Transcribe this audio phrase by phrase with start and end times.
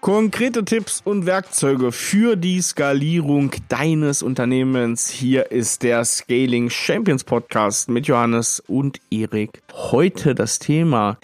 [0.00, 5.10] Konkrete Tipps und Werkzeuge für die Skalierung deines Unternehmens.
[5.10, 9.60] Hier ist der Scaling Champions Podcast mit Johannes und Erik.
[9.74, 11.18] Heute das Thema,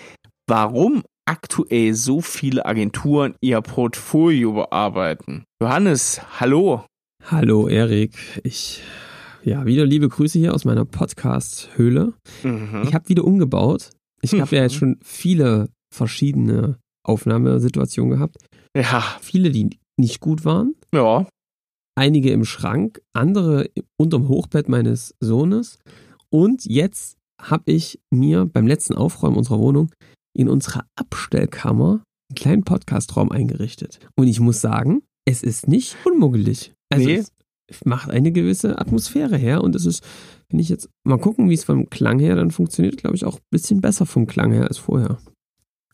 [0.46, 5.44] warum aktuell so viele Agenturen ihr Portfolio bearbeiten.
[5.62, 6.84] Johannes, hallo.
[7.24, 8.12] Hallo Erik,
[8.44, 8.82] ich
[9.42, 12.12] ja, wieder liebe Grüße hier aus meiner Podcast-Höhle.
[12.42, 12.82] Mhm.
[12.84, 13.88] Ich habe wieder umgebaut.
[14.20, 18.36] Ich habe ja jetzt schon viele verschiedene Aufnahmesituationen gehabt.
[18.76, 19.02] Ja.
[19.20, 20.74] Viele, die nicht gut waren.
[20.94, 21.26] Ja.
[21.98, 25.78] Einige im Schrank, andere unterm Hochbett meines Sohnes.
[26.28, 29.90] Und jetzt habe ich mir beim letzten Aufräumen unserer Wohnung
[30.36, 34.00] in unserer Abstellkammer einen kleinen Podcastraum eingerichtet.
[34.16, 36.72] Und ich muss sagen, es ist nicht unmuggelig.
[36.92, 37.22] Also nee.
[37.68, 40.04] es macht eine gewisse Atmosphäre her und es ist,
[40.50, 43.36] wenn ich jetzt mal gucken, wie es vom Klang her dann funktioniert, glaube ich auch
[43.36, 45.18] ein bisschen besser vom Klang her als vorher.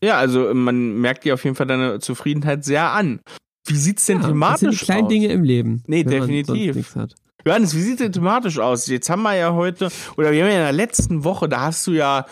[0.03, 3.20] Ja, also man merkt dir auf jeden Fall deine Zufriedenheit sehr an.
[3.67, 4.61] Wie sieht's denn ja, thematisch aus?
[4.61, 5.09] Das sind die kleinen aus?
[5.11, 5.83] Dinge im Leben.
[5.86, 6.97] Nee, definitiv.
[7.44, 8.86] Johannes, wie sieht denn thematisch aus?
[8.86, 11.86] Jetzt haben wir ja heute, oder wir haben ja in der letzten Woche, da hast
[11.86, 12.27] du ja,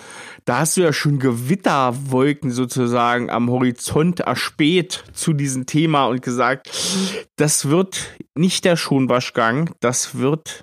[0.44, 6.70] da hast du ja schon Gewitterwolken sozusagen am Horizont erspäht zu diesem Thema und gesagt,
[7.36, 10.62] das wird nicht der Schonwaschgang, das wird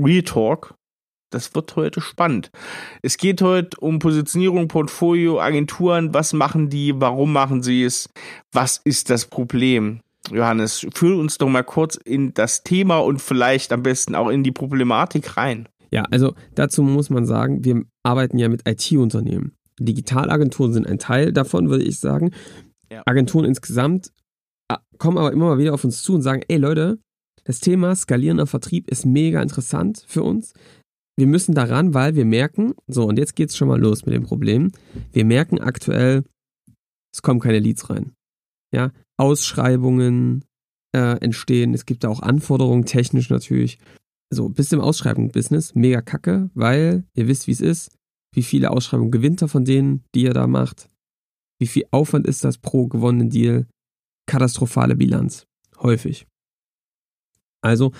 [0.00, 0.74] Real Talk
[1.30, 2.50] das wird heute spannend.
[3.02, 6.12] Es geht heute um Positionierung, Portfolio, Agenturen.
[6.12, 6.92] Was machen die?
[7.00, 8.08] Warum machen sie es?
[8.52, 10.00] Was ist das Problem?
[10.30, 14.44] Johannes, führ uns doch mal kurz in das Thema und vielleicht am besten auch in
[14.44, 15.68] die Problematik rein.
[15.90, 19.52] Ja, also dazu muss man sagen, wir arbeiten ja mit IT-Unternehmen.
[19.80, 22.32] Digitalagenturen sind ein Teil davon, würde ich sagen.
[22.92, 23.02] Ja.
[23.06, 24.12] Agenturen insgesamt
[24.68, 26.98] äh, kommen aber immer mal wieder auf uns zu und sagen, ey Leute,
[27.44, 30.52] das Thema skalierender Vertrieb ist mega interessant für uns
[31.20, 34.22] wir müssen daran, weil wir merken, so und jetzt geht's schon mal los mit dem
[34.22, 34.72] Problem.
[35.12, 36.24] Wir merken aktuell,
[37.12, 38.12] es kommen keine Leads rein.
[38.72, 40.46] Ja, Ausschreibungen
[40.96, 43.78] äh, entstehen, es gibt da auch Anforderungen, technisch natürlich.
[44.30, 47.98] So, bis im Ausschreibungsbusiness, mega kacke, weil ihr wisst, wie es ist.
[48.32, 50.88] Wie viele Ausschreibungen gewinnt er von denen, die ihr da macht?
[51.58, 53.66] Wie viel Aufwand ist das pro gewonnenen Deal?
[54.26, 55.46] Katastrophale Bilanz.
[55.80, 56.26] Häufig.
[57.60, 57.92] Also,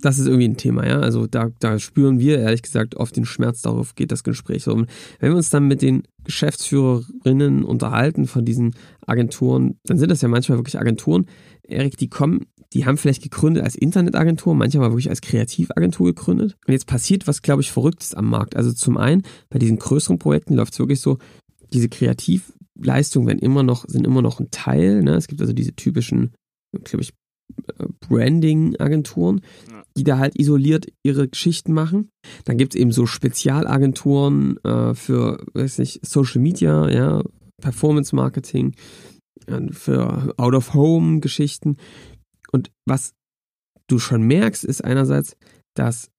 [0.00, 1.00] das ist irgendwie ein Thema, ja.
[1.00, 4.66] Also da, da spüren wir ehrlich gesagt oft den Schmerz, darauf geht das Gespräch.
[4.68, 4.88] Und
[5.20, 8.74] wenn wir uns dann mit den Geschäftsführerinnen unterhalten von diesen
[9.06, 11.26] Agenturen, dann sind das ja manchmal wirklich Agenturen.
[11.62, 16.56] Erik, die kommen, die haben vielleicht gegründet als Internetagentur, manchmal wirklich als Kreativagentur gegründet.
[16.66, 18.56] Und jetzt passiert was, glaube ich, Verrücktes am Markt.
[18.56, 21.18] Also zum einen, bei diesen größeren Projekten läuft es wirklich so,
[21.72, 25.02] diese Kreativleistungen werden immer noch, sind immer noch ein Teil.
[25.02, 25.14] Ne?
[25.14, 26.34] Es gibt also diese typischen,
[26.84, 27.12] glaube ich,
[28.08, 29.40] Branding-Agenturen,
[29.96, 32.10] die da halt isoliert ihre Geschichten machen.
[32.44, 37.22] Dann gibt es eben so Spezialagenturen äh, für, weiß nicht, Social Media, ja,
[37.60, 38.74] Performance Marketing,
[39.46, 41.76] äh, für Out-of-Home-Geschichten.
[42.52, 43.12] Und was
[43.88, 45.36] du schon merkst, ist einerseits,
[45.74, 46.10] dass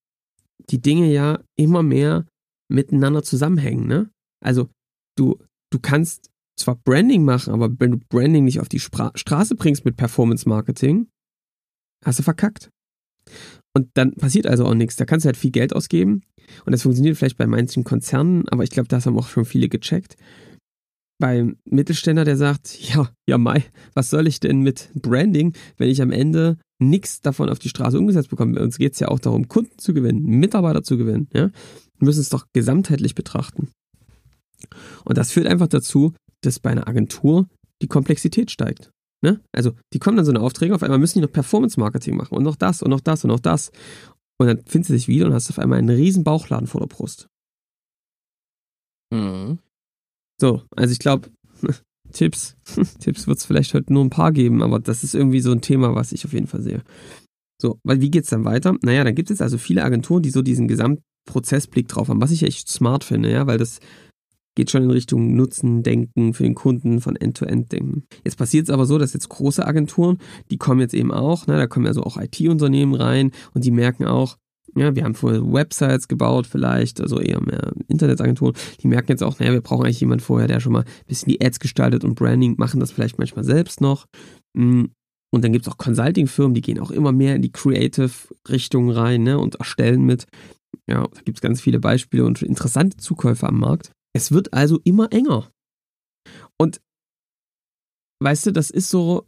[0.70, 2.26] die Dinge ja immer mehr
[2.70, 4.10] miteinander zusammenhängen, ne?
[4.44, 4.70] Also
[5.18, 5.38] du,
[5.72, 6.30] du kannst
[6.60, 10.48] zwar Branding machen, aber wenn du Branding nicht auf die Spra Straße bringst mit Performance
[10.50, 11.08] Marketing,
[12.04, 12.70] hast du verkackt.
[13.78, 14.96] Und dann passiert also auch nichts.
[14.96, 16.24] Da kannst du halt viel Geld ausgeben.
[16.66, 19.70] Und das funktioniert vielleicht bei manchen Konzernen, aber ich glaube, das haben auch schon viele
[19.70, 20.16] gecheckt.
[21.20, 26.02] Beim Mittelständler, der sagt, ja, ja, Mai, was soll ich denn mit Branding, wenn ich
[26.02, 28.60] am Ende nichts davon auf die Straße umgesetzt bekomme?
[28.60, 31.30] Uns geht es ja auch darum, Kunden zu gewinnen, Mitarbeiter zu gewinnen.
[31.32, 31.52] Ja?
[32.00, 33.70] Wir müssen es doch gesamtheitlich betrachten.
[35.06, 37.48] Und das führt einfach dazu, dass bei einer Agentur
[37.84, 38.90] die Komplexität steigt.
[39.24, 39.42] Ne?
[39.52, 42.44] Also, die kommen dann so eine Aufträge, auf einmal müssen die noch Performance-Marketing machen und
[42.44, 43.72] noch das und noch das und noch das.
[44.40, 46.88] Und dann findest du dich wieder und hast auf einmal einen riesen Bauchladen vor der
[46.88, 47.28] Brust.
[49.12, 49.60] Mhm.
[50.40, 51.30] So, also ich glaube,
[52.14, 52.56] Tipps,
[53.00, 55.62] Tipps wird es vielleicht heute nur ein paar geben, aber das ist irgendwie so ein
[55.62, 56.84] Thema, was ich auf jeden Fall sehe.
[57.60, 58.76] So, weil wie geht's dann weiter?
[58.84, 62.44] Naja, dann gibt es also viele Agenturen, die so diesen Gesamtprozessblick drauf haben, was ich
[62.44, 63.80] echt smart finde, ja, weil das
[64.58, 68.06] geht schon in Richtung Nutzen denken für den Kunden, von End-to-End denken.
[68.26, 70.18] Jetzt passiert es aber so, dass jetzt große Agenturen,
[70.50, 74.06] die kommen jetzt eben auch, ne, da kommen also auch IT-Unternehmen rein und die merken
[74.06, 74.36] auch,
[74.76, 79.38] ja, wir haben vorher Websites gebaut vielleicht, also eher mehr Internetagenturen, die merken jetzt auch,
[79.38, 82.16] naja, wir brauchen eigentlich jemanden vorher, der schon mal ein bisschen die Ads gestaltet und
[82.16, 84.08] Branding, machen das vielleicht manchmal selbst noch.
[84.56, 84.86] Mm,
[85.32, 89.22] und dann gibt es auch Consulting-Firmen, die gehen auch immer mehr in die Creative-Richtung rein
[89.22, 90.26] ne, und erstellen mit.
[90.90, 93.92] Ja, da gibt es ganz viele Beispiele und interessante Zukäufe am Markt.
[94.18, 95.52] Es wird also immer enger.
[96.60, 96.82] Und
[98.20, 99.28] weißt du, das ist so,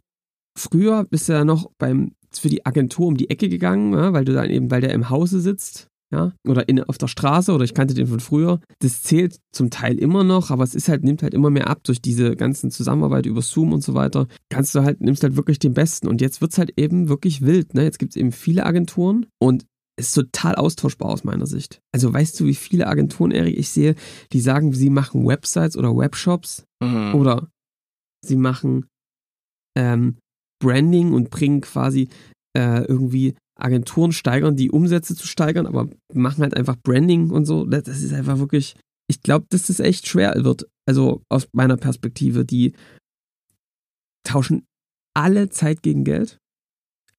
[0.58, 4.24] früher bist du ja noch beim, für die Agentur um die Ecke gegangen, ja, weil
[4.24, 7.62] du dann eben, weil der im Hause sitzt, ja, oder in, auf der Straße oder
[7.62, 8.58] ich kannte den von früher.
[8.80, 11.84] Das zählt zum Teil immer noch, aber es ist halt, nimmt halt immer mehr ab
[11.84, 14.26] durch diese ganzen Zusammenarbeit über Zoom und so weiter.
[14.48, 16.08] Kannst du halt, nimmst halt wirklich den Besten.
[16.08, 17.84] Und jetzt wird's halt eben wirklich wild, ne?
[17.84, 19.66] Jetzt gibt's eben viele Agenturen und
[20.08, 21.80] ist total austauschbar aus meiner Sicht.
[21.92, 23.94] Also weißt du, wie viele Agenturen, Erik, ich sehe,
[24.32, 27.14] die sagen, sie machen Websites oder Webshops mhm.
[27.14, 27.48] oder
[28.24, 28.86] sie machen
[29.76, 30.16] ähm,
[30.62, 32.08] Branding und bringen quasi
[32.56, 37.64] äh, irgendwie Agenturen steigern, die Umsätze zu steigern, aber machen halt einfach Branding und so.
[37.64, 38.76] Das ist einfach wirklich,
[39.08, 40.66] ich glaube, dass das echt schwer wird.
[40.86, 42.74] Also aus meiner Perspektive, die
[44.24, 44.64] tauschen
[45.14, 46.38] alle Zeit gegen Geld.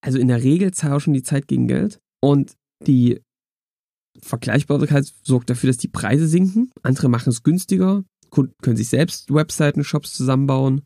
[0.03, 1.99] Also in der Regel tauschen die Zeit gegen Geld.
[2.23, 2.55] Und
[2.87, 3.21] die
[4.21, 6.71] Vergleichbarkeit sorgt dafür, dass die Preise sinken.
[6.83, 10.83] Andere machen es günstiger, Kunden können sich selbst Webseiten, Shops zusammenbauen.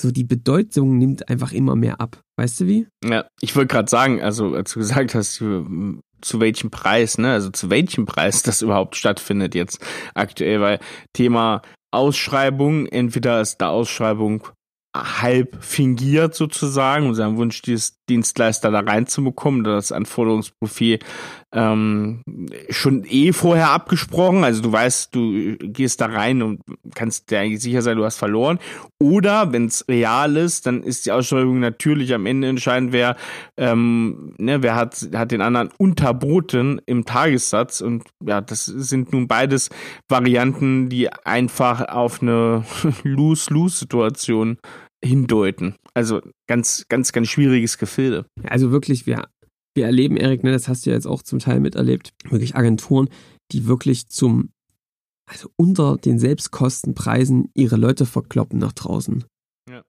[0.00, 2.20] So die Bedeutung nimmt einfach immer mehr ab.
[2.36, 2.88] Weißt du wie?
[3.04, 7.32] Ja, ich wollte gerade sagen, also als du gesagt hast, zu welchem Preis, ne?
[7.32, 9.78] Also zu welchem Preis das überhaupt stattfindet jetzt
[10.14, 10.80] aktuell, weil
[11.12, 11.62] Thema
[11.92, 14.48] Ausschreibung, entweder ist da Ausschreibung
[14.94, 21.00] halb fingiert sozusagen, unserem Wunsch, dieses Dienstleister da reinzubekommen, das Anforderungsprofil
[21.52, 22.22] ähm,
[22.68, 24.44] schon eh vorher abgesprochen.
[24.44, 26.60] Also du weißt, du gehst da rein und
[26.94, 28.58] kannst dir eigentlich sicher sein, du hast verloren.
[29.00, 33.16] Oder wenn es real ist, dann ist die Ausschreibung natürlich am Ende entscheidend, wer,
[33.56, 37.80] ähm, ne, wer hat, hat den anderen unterboten im Tagessatz.
[37.80, 39.70] Und ja, das sind nun beides
[40.08, 42.64] Varianten, die einfach auf eine
[43.02, 44.58] Lose-Lose-Situation
[45.04, 45.76] hindeuten.
[45.94, 48.26] Also ganz, ganz, ganz schwieriges Gefilde.
[48.44, 49.28] Also wirklich, wir,
[49.74, 53.08] wir erleben, Erik, ne, das hast du ja jetzt auch zum Teil miterlebt, wirklich Agenturen,
[53.52, 54.50] die wirklich zum,
[55.30, 59.24] also unter den Selbstkostenpreisen ihre Leute verkloppen nach draußen.
[59.70, 59.82] Ja.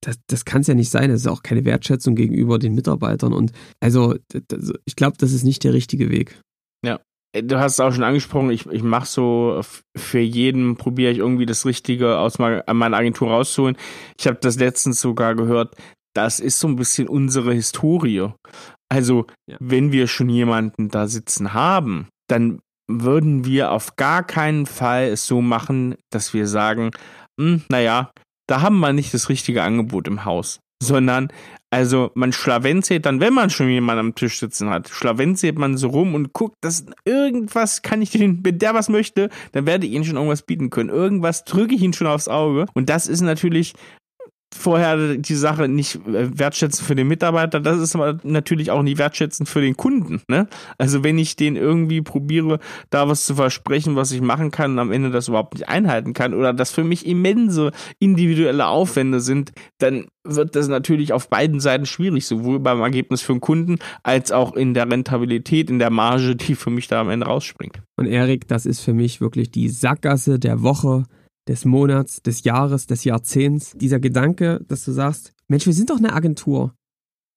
[0.00, 1.10] Das, das kann es ja nicht sein.
[1.10, 3.32] Das ist auch keine Wertschätzung gegenüber den Mitarbeitern.
[3.32, 4.16] Und also,
[4.48, 6.40] das, ich glaube, das ist nicht der richtige Weg.
[6.84, 7.00] Ja,
[7.34, 9.60] du hast es auch schon angesprochen, ich, ich mache so,
[9.96, 13.76] für jeden probiere ich irgendwie das Richtige aus meiner Agentur rauszuholen.
[14.18, 15.74] Ich habe das letztens sogar gehört,
[16.14, 18.28] das ist so ein bisschen unsere Historie.
[18.90, 19.56] Also, ja.
[19.60, 25.26] wenn wir schon jemanden da sitzen haben, dann würden wir auf gar keinen Fall es
[25.26, 26.90] so machen, dass wir sagen,
[27.40, 28.10] hm, naja,
[28.46, 31.28] da haben wir nicht das richtige Angebot im Haus, sondern
[31.72, 35.88] also man schlawenzelt dann, wenn man schon jemanden am Tisch sitzen hat, schlawenzelt man so
[35.88, 39.92] rum und guckt, dass irgendwas kann ich den, wenn der was möchte, dann werde ich
[39.92, 40.90] ihnen schon irgendwas bieten können.
[40.90, 42.66] Irgendwas drücke ich ihn schon aufs Auge.
[42.74, 43.72] Und das ist natürlich
[44.54, 48.98] vorher die Sache nicht äh, wertschätzen für den Mitarbeiter, das ist aber natürlich auch nicht
[48.98, 50.20] wertschätzend für den Kunden.
[50.28, 50.48] Ne?
[50.78, 52.58] Also wenn ich den irgendwie probiere,
[52.90, 56.12] da was zu versprechen, was ich machen kann und am Ende das überhaupt nicht einhalten
[56.12, 61.58] kann oder das für mich immense individuelle Aufwände sind, dann wird das natürlich auf beiden
[61.58, 65.90] Seiten schwierig, sowohl beim Ergebnis für den Kunden als auch in der Rentabilität, in der
[65.90, 67.82] Marge, die für mich da am Ende rausspringt.
[67.96, 71.04] Und Erik, das ist für mich wirklich die Sackgasse der Woche
[71.48, 73.72] des Monats, des Jahres, des Jahrzehnts.
[73.76, 76.74] Dieser Gedanke, dass du sagst, Mensch, wir sind doch eine Agentur.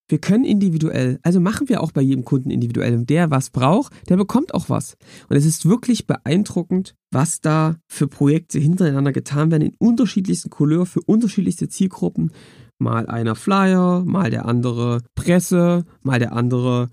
[0.08, 2.94] Wir können individuell, also machen wir auch bei jedem Kunden individuell.
[2.94, 4.98] Und der was braucht, der bekommt auch was.
[5.30, 10.86] Und es ist wirklich beeindruckend, was da für Projekte hintereinander getan werden in unterschiedlichsten Couleur
[10.86, 12.32] für unterschiedlichste Zielgruppen.
[12.78, 16.92] Mal einer Flyer, mal der andere Presse, mal der andere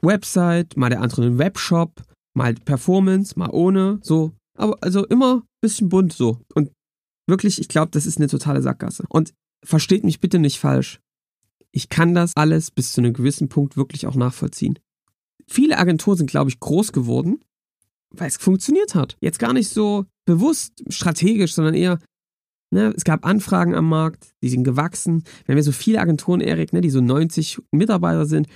[0.00, 2.02] Website, mal der andere einen Webshop,
[2.32, 3.98] mal Performance, mal ohne.
[4.02, 6.38] So, aber also immer bisschen bunt so.
[6.54, 6.70] Und
[7.26, 9.04] wirklich, ich glaube, das ist eine totale Sackgasse.
[9.08, 9.32] Und
[9.64, 11.00] versteht mich bitte nicht falsch.
[11.72, 14.78] Ich kann das alles bis zu einem gewissen Punkt wirklich auch nachvollziehen.
[15.46, 17.40] Viele Agenturen sind, glaube ich, groß geworden,
[18.10, 19.16] weil es funktioniert hat.
[19.20, 21.98] Jetzt gar nicht so bewusst, strategisch, sondern eher,
[22.70, 25.24] ne, es gab Anfragen am Markt, die sind gewachsen.
[25.44, 28.48] Wir haben ja so viele Agenturen, Erik, ne, die so 90 Mitarbeiter sind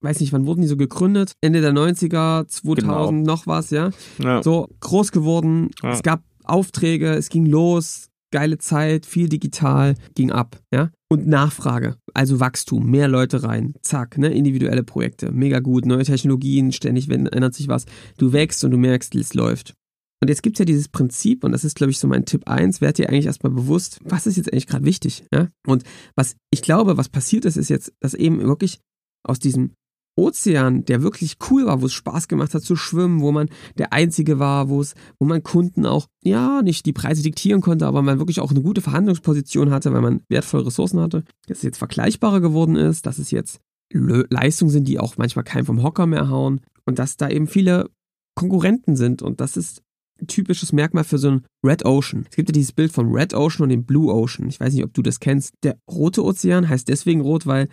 [0.00, 1.32] weiß nicht, wann wurden die so gegründet?
[1.40, 3.10] Ende der 90er, 2000, genau.
[3.10, 3.90] noch was, ja?
[4.18, 4.42] ja?
[4.42, 5.70] So groß geworden.
[5.82, 5.92] Ja.
[5.92, 10.90] Es gab Aufträge, es ging los, geile Zeit, viel digital, ging ab, ja?
[11.10, 14.28] Und Nachfrage, also Wachstum, mehr Leute rein, zack, ne?
[14.28, 17.86] Individuelle Projekte, mega gut, neue Technologien, ständig wenn, ändert sich was.
[18.18, 19.74] Du wächst und du merkst, es läuft.
[20.20, 22.80] Und jetzt gibt's ja dieses Prinzip, und das ist, glaube ich, so mein Tipp eins.
[22.80, 25.48] werd dir eigentlich erstmal bewusst, was ist jetzt eigentlich gerade wichtig, ja?
[25.66, 25.84] Und
[26.16, 28.80] was ich glaube, was passiert ist, ist jetzt, dass eben wirklich
[29.24, 29.72] aus diesem
[30.18, 33.48] Ozean, der wirklich cool war, wo es Spaß gemacht hat zu schwimmen, wo man
[33.78, 37.86] der Einzige war, wo es, wo man Kunden auch, ja, nicht die Preise diktieren konnte,
[37.86, 41.62] aber man wirklich auch eine gute Verhandlungsposition hatte, weil man wertvolle Ressourcen hatte, dass es
[41.62, 43.60] jetzt vergleichbarer geworden ist, dass es jetzt
[43.90, 47.88] Leistungen sind, die auch manchmal keinen vom Hocker mehr hauen und dass da eben viele
[48.34, 49.82] Konkurrenten sind und das ist
[50.20, 52.26] ein typisches Merkmal für so ein Red Ocean.
[52.28, 54.48] Es gibt ja dieses Bild vom Red Ocean und dem Blue Ocean.
[54.48, 55.54] Ich weiß nicht, ob du das kennst.
[55.62, 57.68] Der rote Ozean heißt deswegen rot, weil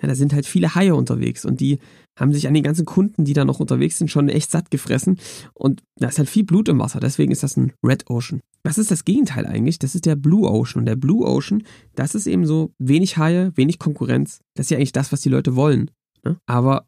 [0.00, 1.78] Ja, da sind halt viele Haie unterwegs und die
[2.18, 5.18] haben sich an den ganzen Kunden, die da noch unterwegs sind, schon echt satt gefressen.
[5.52, 7.00] Und da ist halt viel Blut im Wasser.
[7.00, 8.40] Deswegen ist das ein Red Ocean.
[8.64, 9.78] Was ist das Gegenteil eigentlich?
[9.78, 10.80] Das ist der Blue Ocean.
[10.80, 14.40] Und der Blue Ocean, das ist eben so wenig Haie, wenig Konkurrenz.
[14.54, 15.90] Das ist ja eigentlich das, was die Leute wollen.
[16.24, 16.38] Ne?
[16.46, 16.86] Aber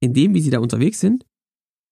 [0.00, 1.24] in dem, wie sie da unterwegs sind,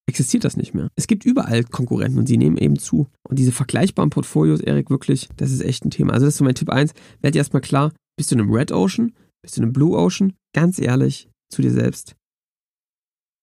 [0.07, 0.89] existiert das nicht mehr.
[0.97, 3.09] Es gibt überall Konkurrenten und sie nehmen eben zu.
[3.23, 6.13] Und diese vergleichbaren Portfolios, Erik, wirklich, das ist echt ein Thema.
[6.13, 6.93] Also das ist so mein Tipp 1.
[7.21, 9.13] Werd erstmal klar, bist du in einem Red Ocean?
[9.43, 10.35] Bist du in einem Blue Ocean?
[10.55, 12.17] Ganz ehrlich zu dir selbst.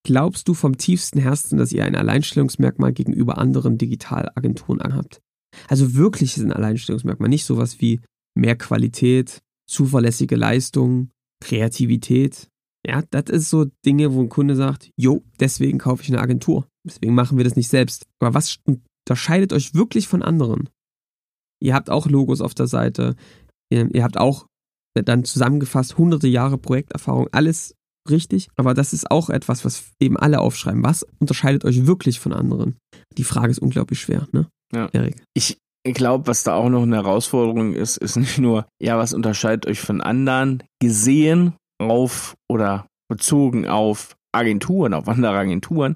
[0.06, 5.22] Glaubst du vom tiefsten Herzen, dass ihr ein Alleinstellungsmerkmal gegenüber anderen Digitalagenturen anhabt?
[5.68, 8.00] Also wirklich ein Alleinstellungsmerkmal, nicht sowas wie
[8.36, 11.12] mehr Qualität, zuverlässige Leistung,
[11.44, 12.48] Kreativität.
[12.86, 16.68] Ja, das ist so Dinge, wo ein Kunde sagt, jo, deswegen kaufe ich eine Agentur.
[16.86, 18.06] Deswegen machen wir das nicht selbst.
[18.20, 20.70] Aber was unterscheidet euch wirklich von anderen?
[21.62, 23.16] Ihr habt auch Logos auf der Seite.
[23.70, 24.48] Ihr, ihr habt auch
[24.94, 27.28] dann zusammengefasst hunderte Jahre Projekterfahrung.
[27.32, 27.76] Alles
[28.10, 30.84] richtig, aber das ist auch etwas, was eben alle aufschreiben.
[30.84, 32.78] Was unterscheidet euch wirklich von anderen?
[33.18, 34.48] Die Frage ist unglaublich schwer, ne?
[34.74, 34.90] Ja.
[34.94, 35.22] Erik.
[35.34, 39.66] Ich glaube, was da auch noch eine Herausforderung ist, ist nicht nur, ja, was unterscheidet
[39.66, 45.96] euch von anderen, gesehen auf oder bezogen auf Agenturen, auf andere Agenturen,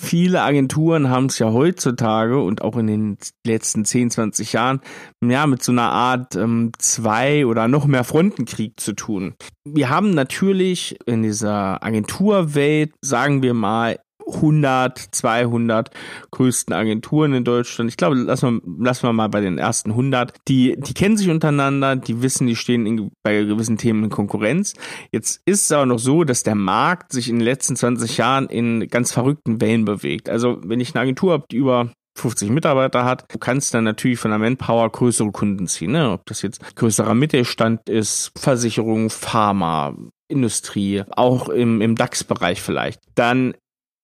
[0.00, 4.80] Viele Agenturen haben es ja heutzutage und auch in den letzten 10, 20 Jahren
[5.22, 9.34] ja mit so einer Art ähm, zwei oder noch mehr Frontenkrieg zu tun.
[9.64, 15.90] Wir haben natürlich in dieser Agenturwelt, sagen wir mal, 100, 200
[16.30, 17.90] größten Agenturen in Deutschland.
[17.90, 20.34] Ich glaube, lassen wir, lassen wir mal bei den ersten 100.
[20.48, 24.74] Die, die kennen sich untereinander, die wissen, die stehen in, bei gewissen Themen in Konkurrenz.
[25.12, 28.46] Jetzt ist es aber noch so, dass der Markt sich in den letzten 20 Jahren
[28.48, 30.28] in ganz verrückten Wellen bewegt.
[30.28, 34.18] Also, wenn ich eine Agentur habe, die über 50 Mitarbeiter hat, du kannst dann natürlich
[34.18, 36.12] von der Manpower größere Kunden ziehen, ne?
[36.12, 39.96] ob das jetzt größerer Mittelstand ist, Versicherung, Pharma,
[40.28, 43.00] Industrie, auch im, im DAX-Bereich vielleicht.
[43.14, 43.54] Dann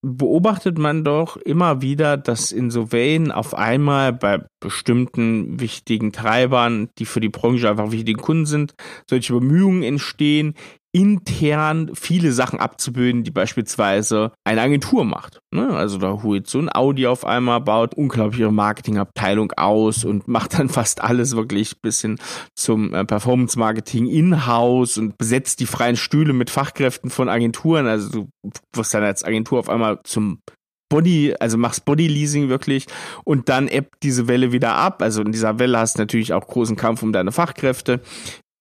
[0.02, 6.88] beobachtet man doch immer wieder, dass in so Wellen auf einmal bei bestimmten wichtigen Treibern,
[6.98, 8.74] die für die Branche einfach wichtige Kunden sind,
[9.08, 10.54] solche Bemühungen entstehen,
[10.92, 15.40] intern viele Sachen abzubilden, die beispielsweise eine Agentur macht.
[15.54, 15.68] Ne?
[15.68, 20.58] Also da holt so ein Audi auf einmal, baut unglaublich ihre Marketingabteilung aus und macht
[20.58, 22.18] dann fast alles wirklich bis hin
[22.56, 27.86] zum äh, Performance-Marketing in-house und besetzt die freien Stühle mit Fachkräften von Agenturen.
[27.86, 30.40] Also du wirst dann als Agentur auf einmal zum
[30.90, 32.86] Body, also machst Body-Leasing wirklich
[33.24, 35.02] und dann ebbt diese Welle wieder ab.
[35.02, 38.00] Also in dieser Welle hast du natürlich auch großen Kampf um deine Fachkräfte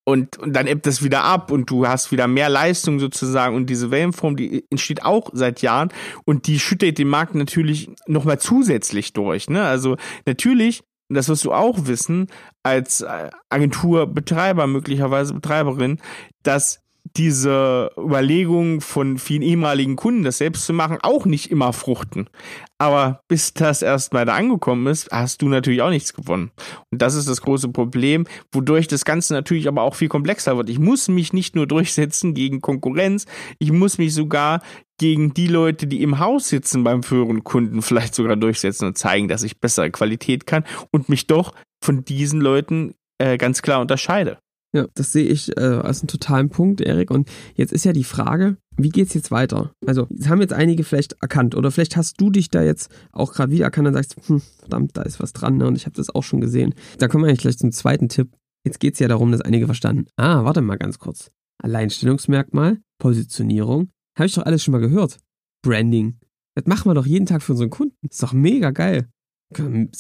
[0.09, 3.67] und, und dann ebbt es wieder ab und du hast wieder mehr Leistung sozusagen und
[3.67, 5.89] diese Wellenform, die entsteht auch seit Jahren
[6.25, 9.49] und die schüttet den Markt natürlich nochmal zusätzlich durch.
[9.49, 9.63] Ne?
[9.63, 12.27] Also natürlich, das wirst du auch wissen,
[12.63, 15.99] als äh, Agenturbetreiber, möglicherweise Betreiberin,
[16.43, 22.29] dass diese Überlegungen von vielen ehemaligen Kunden, das selbst zu machen, auch nicht immer fruchten.
[22.77, 26.51] Aber bis das erst mal da angekommen ist, hast du natürlich auch nichts gewonnen.
[26.91, 30.69] Und das ist das große Problem, wodurch das Ganze natürlich aber auch viel komplexer wird.
[30.69, 33.25] Ich muss mich nicht nur durchsetzen gegen Konkurrenz,
[33.57, 34.61] ich muss mich sogar
[34.99, 39.27] gegen die Leute, die im Haus sitzen beim früheren Kunden vielleicht sogar durchsetzen und zeigen,
[39.27, 41.53] dass ich bessere Qualität kann und mich doch
[41.83, 44.39] von diesen Leuten äh, ganz klar unterscheide.
[44.73, 47.09] Ja, das sehe ich äh, als einen totalen Punkt, Erik.
[47.09, 49.73] Und jetzt ist ja die Frage, wie geht's jetzt weiter?
[49.85, 53.33] Also, das haben jetzt einige vielleicht erkannt oder vielleicht hast du dich da jetzt auch
[53.33, 55.67] gerade wieder erkannt und sagst, hm, verdammt, da ist was dran ne?
[55.67, 56.75] und ich habe das auch schon gesehen.
[56.99, 58.29] Da kommen wir eigentlich gleich zum zweiten Tipp.
[58.63, 60.05] Jetzt geht's ja darum, dass einige verstanden.
[60.17, 61.31] Ah, warte mal ganz kurz.
[61.63, 65.17] Alleinstellungsmerkmal, Positionierung, habe ich doch alles schon mal gehört.
[65.63, 66.19] Branding.
[66.55, 67.95] Das machen wir doch jeden Tag für unseren Kunden.
[68.07, 69.09] Ist doch mega geil.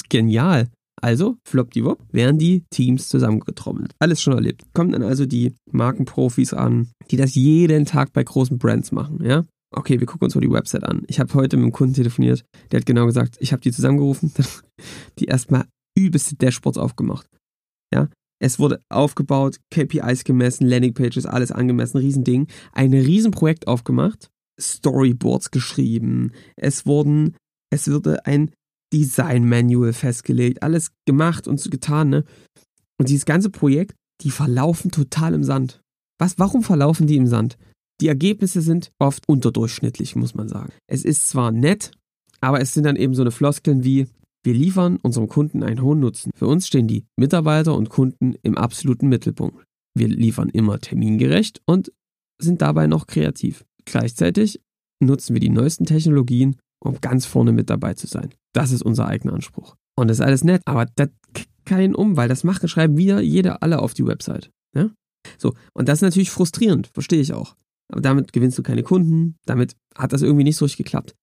[0.09, 0.69] Genial.
[1.01, 3.93] Also, floppdiwop, werden die Teams zusammengetrommelt.
[3.99, 4.63] Alles schon erlebt.
[4.73, 9.45] Kommen dann also die Markenprofis an, die das jeden Tag bei großen Brands machen, ja?
[9.71, 11.03] Okay, wir gucken uns mal die Website an.
[11.07, 14.33] Ich habe heute mit einem Kunden telefoniert, der hat genau gesagt, ich habe die zusammengerufen,
[15.19, 15.65] die erstmal
[15.95, 17.27] übelste Dashboards aufgemacht.
[17.93, 18.09] Ja,
[18.41, 22.47] es wurde aufgebaut, KPIs gemessen, Landingpages, alles angemessen, Riesending.
[22.71, 24.29] Ein Riesenprojekt aufgemacht,
[24.59, 26.31] Storyboards geschrieben.
[26.55, 27.35] Es wurden,
[27.69, 28.51] es wurde ein
[28.93, 32.23] Design Manual festgelegt, alles gemacht und getan, ne?
[32.97, 35.81] Und dieses ganze Projekt, die verlaufen total im Sand.
[36.19, 37.57] Was, warum verlaufen die im Sand?
[38.01, 40.73] Die Ergebnisse sind oft unterdurchschnittlich, muss man sagen.
[40.87, 41.91] Es ist zwar nett,
[42.41, 44.07] aber es sind dann eben so eine Floskeln wie,
[44.43, 46.31] wir liefern unserem Kunden einen hohen Nutzen.
[46.35, 49.63] Für uns stehen die Mitarbeiter und Kunden im absoluten Mittelpunkt.
[49.95, 51.91] Wir liefern immer termingerecht und
[52.41, 53.65] sind dabei noch kreativ.
[53.85, 54.61] Gleichzeitig
[55.01, 58.33] nutzen wir die neuesten Technologien um ganz vorne mit dabei zu sein.
[58.53, 59.75] Das ist unser eigener Anspruch.
[59.95, 63.21] Und das ist alles nett, aber das kickt keinen um, weil das machen, schreiben wieder
[63.21, 64.51] jeder alle auf die Website.
[64.75, 64.89] Ja?
[65.37, 67.55] So, und das ist natürlich frustrierend, verstehe ich auch.
[67.91, 71.15] Aber damit gewinnst du keine Kunden, damit hat das irgendwie nicht so richtig geklappt.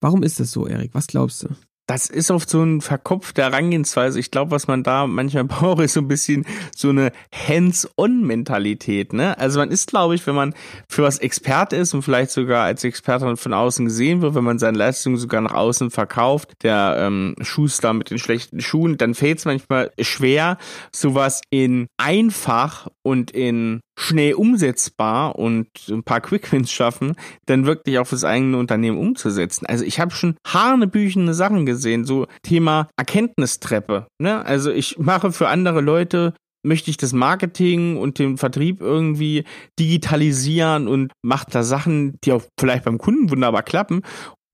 [0.00, 0.94] Warum ist das so, Erik?
[0.94, 1.48] Was glaubst du?
[1.86, 4.20] Das ist oft so ein verkopfter Herangehensweise.
[4.20, 9.12] Ich glaube, was man da manchmal braucht, ist so ein bisschen so eine Hands-on-Mentalität.
[9.12, 9.36] Ne?
[9.38, 10.54] Also man ist, glaube ich, wenn man
[10.88, 14.58] für was Experte ist und vielleicht sogar als Experte von außen gesehen wird, wenn man
[14.58, 19.38] seine Leistungen sogar nach außen verkauft, der ähm, Schuster mit den schlechten Schuhen, dann fällt
[19.38, 20.58] es manchmal schwer,
[20.94, 27.14] sowas in einfach und in schnell umsetzbar und ein paar Quickwins schaffen,
[27.46, 29.66] dann wirklich auch fürs eigene Unternehmen umzusetzen.
[29.66, 34.06] Also ich habe schon hanebüchene Sachen gesehen, so Thema Erkenntnistreppe.
[34.18, 34.44] Ne?
[34.44, 36.34] Also ich mache für andere Leute
[36.64, 39.44] möchte ich das Marketing und den Vertrieb irgendwie
[39.80, 44.02] digitalisieren und mache da Sachen, die auch vielleicht beim Kunden wunderbar klappen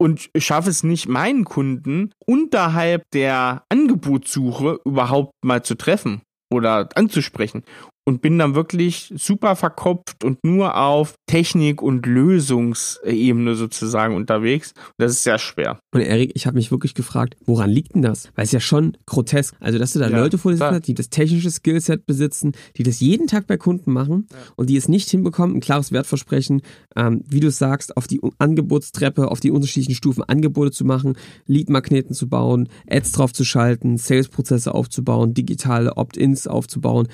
[0.01, 7.63] und schaffe es nicht, meinen Kunden unterhalb der Angebotssuche überhaupt mal zu treffen oder anzusprechen
[8.09, 14.73] und bin dann wirklich super verkopft und nur auf Technik und Lösungsebene sozusagen unterwegs.
[14.97, 15.79] Das ist sehr schwer.
[15.93, 18.31] Und Erik, ich habe mich wirklich gefragt, woran liegt denn das?
[18.35, 19.55] Weil es ja schon grotesk.
[19.61, 22.83] Also, dass du da ja, Leute vor dir hast, die das technische Skillset besitzen, die
[22.83, 24.39] das jeden Tag bei Kunden machen ja.
[24.57, 26.63] und die es nicht hinbekommen, ein klares Wertversprechen,
[26.97, 32.15] ähm, wie du sagst, auf die Angebotstreppe, auf die unterschiedlichen Stufen Angebote zu machen, Leadmagneten
[32.15, 37.07] zu bauen, Ads drauf zu schalten, Salesprozesse aufzubauen, digitale Opt-ins aufzubauen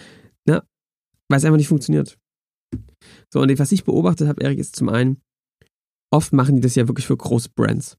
[1.28, 2.19] weil es einfach nicht funktioniert.
[3.33, 5.21] So, und was ich beobachtet habe, Erik, ist zum einen,
[6.12, 7.97] oft machen die das ja wirklich für große Brands.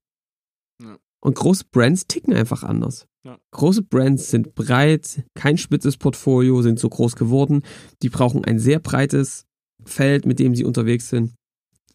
[0.81, 0.97] Ja.
[1.23, 3.07] Und große Brands ticken einfach anders.
[3.25, 3.39] Ja.
[3.51, 7.63] Große Brands sind breit, kein spitzes Portfolio, sind so groß geworden.
[8.03, 9.45] Die brauchen ein sehr breites
[9.83, 11.33] Feld, mit dem sie unterwegs sind.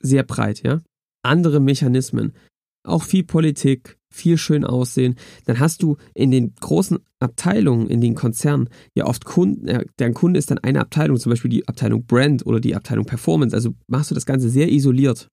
[0.01, 0.81] Sehr breit, ja.
[1.23, 2.33] Andere Mechanismen.
[2.83, 8.15] Auch viel Politik, viel schön aussehen, dann hast du in den großen Abteilungen, in den
[8.15, 12.05] Konzernen ja oft Kunden, äh, deren Kunde ist dann eine Abteilung, zum Beispiel die Abteilung
[12.05, 13.55] Brand oder die Abteilung Performance.
[13.55, 15.29] Also machst du das Ganze sehr isoliert.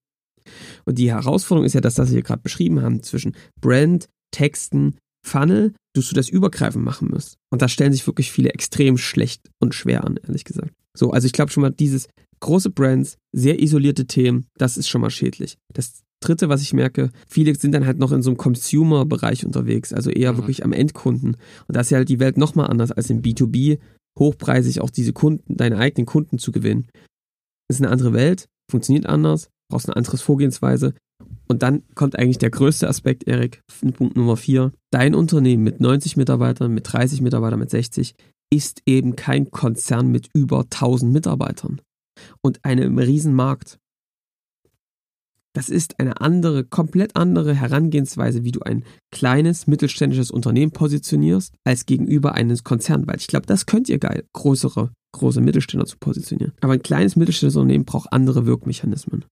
[0.85, 5.73] Und die Herausforderung ist ja das, was wir gerade beschrieben haben, zwischen Brand, Texten, Funnel,
[5.93, 7.37] dass du das übergreifend machen musst.
[7.49, 10.71] Und da stellen sich wirklich viele extrem schlecht und schwer an, ehrlich gesagt.
[10.95, 12.07] So, also ich glaube schon mal, dieses
[12.39, 15.57] große Brands, sehr isolierte Themen, das ist schon mal schädlich.
[15.73, 19.93] Das Dritte, was ich merke, viele sind dann halt noch in so einem Consumer-Bereich unterwegs,
[19.93, 20.37] also eher mhm.
[20.37, 21.37] wirklich am Endkunden.
[21.67, 23.79] Und da ist ja halt die Welt nochmal anders als im B2B,
[24.17, 26.87] hochpreisig auch diese Kunden, deine eigenen Kunden zu gewinnen.
[27.67, 30.93] Das ist eine andere Welt, funktioniert anders, brauchst eine andere Vorgehensweise.
[31.47, 33.61] Und dann kommt eigentlich der größte Aspekt, Erik,
[33.93, 34.71] Punkt Nummer vier.
[34.91, 38.15] Dein Unternehmen mit 90 Mitarbeitern, mit 30 Mitarbeitern, mit 60
[38.49, 41.81] ist eben kein Konzern mit über 1000 Mitarbeitern
[42.41, 43.77] und einem riesen Markt.
[45.57, 51.87] Das ist eine andere, komplett andere Herangehensweise, wie du ein kleines, mittelständisches Unternehmen positionierst, als
[51.87, 53.07] gegenüber eines Konzerns.
[53.07, 56.53] Weil ich glaube, das könnt ihr geil, größere, große Mittelständler zu positionieren.
[56.61, 59.25] Aber ein kleines mittelständisches Unternehmen braucht andere Wirkmechanismen.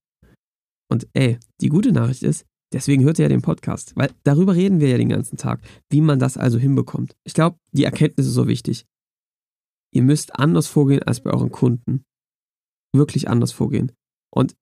[0.90, 4.80] Und ey, die gute Nachricht ist, deswegen hört ihr ja den Podcast, weil darüber reden
[4.80, 5.60] wir ja den ganzen Tag,
[5.90, 7.14] wie man das also hinbekommt.
[7.22, 8.84] Ich glaube, die Erkenntnis ist so wichtig.
[9.94, 12.04] Ihr müsst anders vorgehen als bei euren Kunden.
[12.92, 13.92] Wirklich anders vorgehen.
[14.34, 14.56] Und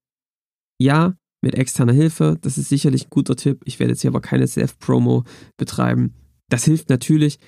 [0.78, 2.38] ja, mit externer Hilfe.
[2.40, 3.60] Das ist sicherlich ein guter Tipp.
[3.64, 5.24] Ich werde jetzt hier aber keine Self-Promo
[5.56, 6.14] betreiben.
[6.48, 7.38] Das hilft natürlich,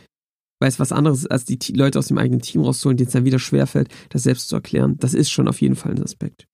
[0.61, 3.15] weil es was anderes ist, als die Leute aus dem eigenen Team rauszuholen, denen es
[3.15, 4.97] dann wieder schwerfällt, das selbst zu erklären.
[4.99, 6.47] Das ist schon auf jeden Fall ein Aspekt.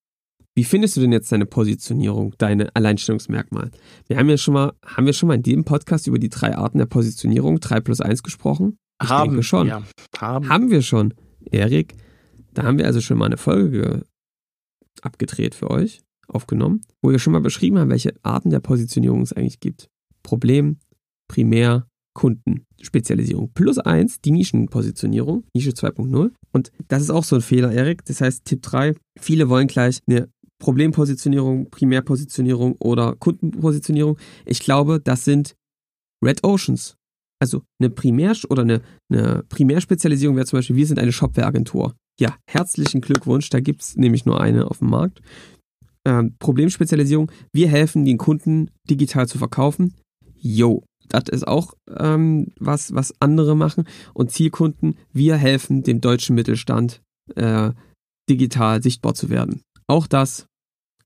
[0.55, 3.71] Wie findest du denn jetzt deine Positionierung, deine Alleinstellungsmerkmal?
[4.07, 6.57] Wir haben ja schon mal, haben wir schon mal in dem Podcast über die drei
[6.57, 8.77] Arten der Positionierung, 3 plus 1 gesprochen?
[9.03, 9.67] Ich haben denke schon.
[9.67, 9.83] Ja,
[10.19, 10.49] haben.
[10.49, 11.15] haben wir schon.
[11.51, 11.95] Erik,
[12.53, 14.05] da haben wir also schon mal eine Folge
[15.01, 16.03] abgedreht für euch
[16.35, 19.89] aufgenommen, wo wir schon mal beschrieben haben, welche Arten der Positionierung es eigentlich gibt.
[20.23, 20.79] Problem,
[21.29, 23.51] Primär, Kunden, Spezialisierung.
[23.55, 26.33] Plus eins, die Nischenpositionierung, Nische 2.0.
[26.53, 28.05] Und das ist auch so ein Fehler, Erik.
[28.05, 34.19] Das heißt, Tipp 3, viele wollen gleich eine Problempositionierung, Primärpositionierung oder Kundenpositionierung.
[34.45, 35.55] Ich glaube, das sind
[36.25, 36.97] Red Oceans.
[37.41, 41.97] Also eine Primär- oder eine, eine Primärspezialisierung wäre zum Beispiel, wir sind eine Shopware-Agentur.
[42.21, 45.21] Ja, herzlichen Glückwunsch, da gibt es nämlich nur eine auf dem Markt
[46.05, 47.31] äh, Problemspezialisierung.
[47.53, 49.95] Wir helfen den Kunden digital zu verkaufen.
[50.35, 53.85] Yo, das ist auch ähm, was, was andere machen.
[54.15, 57.03] Und Zielkunden, wir helfen dem deutschen Mittelstand
[57.37, 57.71] äh,
[58.29, 59.63] digital sichtbar zu werden.
[59.87, 60.47] Auch das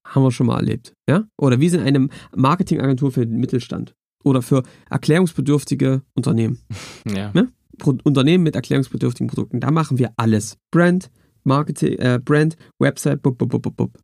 [0.04, 0.94] haben wir schon mal erlebt.
[1.08, 1.24] Ja?
[1.36, 6.60] Oder wir sind eine Marketingagentur für den Mittelstand oder für erklärungsbedürftige Unternehmen.
[7.06, 7.30] Ja.
[7.32, 7.52] Ne?
[7.84, 9.60] Unternehmen mit erklärungsbedürftigen Produkten.
[9.60, 10.56] Da machen wir alles.
[10.72, 11.10] Brand,
[11.44, 13.98] Marketing, äh, Brand, Website, bub, bub, bub, bub.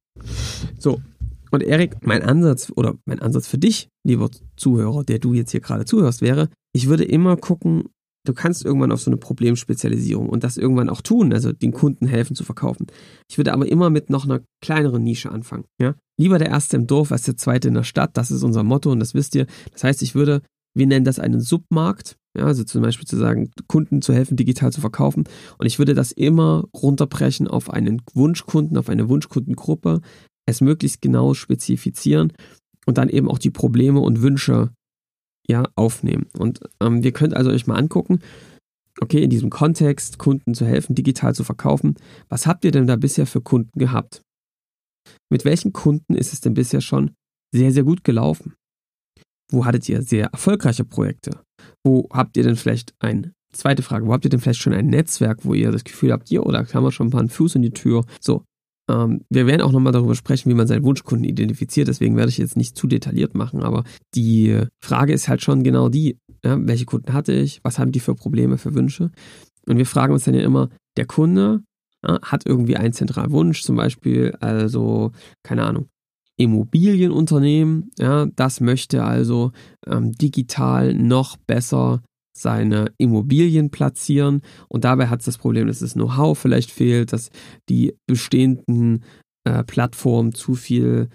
[0.78, 1.00] So.
[1.50, 5.60] Und Erik, mein Ansatz oder mein Ansatz für dich, lieber Zuhörer, der du jetzt hier
[5.60, 7.84] gerade zuhörst, wäre, ich würde immer gucken,
[8.24, 12.06] du kannst irgendwann auf so eine Problemspezialisierung und das irgendwann auch tun, also den Kunden
[12.06, 12.86] helfen zu verkaufen.
[13.28, 15.64] Ich würde aber immer mit noch einer kleineren Nische anfangen.
[15.78, 15.94] Ja?
[16.18, 18.90] Lieber der Erste im Dorf als der Zweite in der Stadt, das ist unser Motto
[18.90, 19.46] und das wisst ihr.
[19.72, 20.42] Das heißt, ich würde,
[20.74, 24.72] wir nennen das einen Submarkt, ja, also zum Beispiel zu sagen, Kunden zu helfen, digital
[24.72, 25.24] zu verkaufen.
[25.58, 30.00] Und ich würde das immer runterbrechen auf einen Wunschkunden, auf eine Wunschkundengruppe,
[30.46, 32.32] es möglichst genau spezifizieren
[32.86, 34.70] und dann eben auch die Probleme und Wünsche
[35.46, 36.26] ja, aufnehmen.
[36.38, 38.20] Und ähm, wir könnt also euch mal angucken,
[39.00, 41.96] okay, in diesem Kontext, Kunden zu helfen, digital zu verkaufen,
[42.28, 44.22] was habt ihr denn da bisher für Kunden gehabt?
[45.30, 47.12] Mit welchen Kunden ist es denn bisher schon
[47.54, 48.54] sehr, sehr gut gelaufen?
[49.50, 51.42] Wo hattet ihr sehr erfolgreiche Projekte?
[51.84, 54.86] Wo habt ihr denn vielleicht ein, zweite Frage, wo habt ihr denn vielleicht schon ein
[54.86, 57.62] Netzwerk, wo ihr das Gefühl habt, ihr, oder kann man schon ein paar Fuß in
[57.62, 58.04] die Tür?
[58.20, 58.44] So,
[58.90, 61.88] ähm, wir werden auch nochmal darüber sprechen, wie man seinen Wunschkunden identifiziert.
[61.88, 63.62] Deswegen werde ich jetzt nicht zu detailliert machen.
[63.62, 67.60] Aber die Frage ist halt schon genau die, ja, welche Kunden hatte ich?
[67.62, 69.10] Was haben die für Probleme, für Wünsche?
[69.66, 71.62] Und wir fragen uns dann ja immer, der Kunde
[72.04, 75.12] ja, hat irgendwie einen zentralen Wunsch, zum Beispiel, also,
[75.44, 75.86] keine Ahnung,
[76.42, 79.52] Immobilienunternehmen, ja, das möchte also
[79.86, 82.02] ähm, digital noch besser
[82.36, 84.42] seine Immobilien platzieren.
[84.68, 87.30] Und dabei hat es das Problem, dass das Know-how vielleicht fehlt, dass
[87.68, 89.04] die bestehenden
[89.44, 91.08] äh, Plattformen zu viel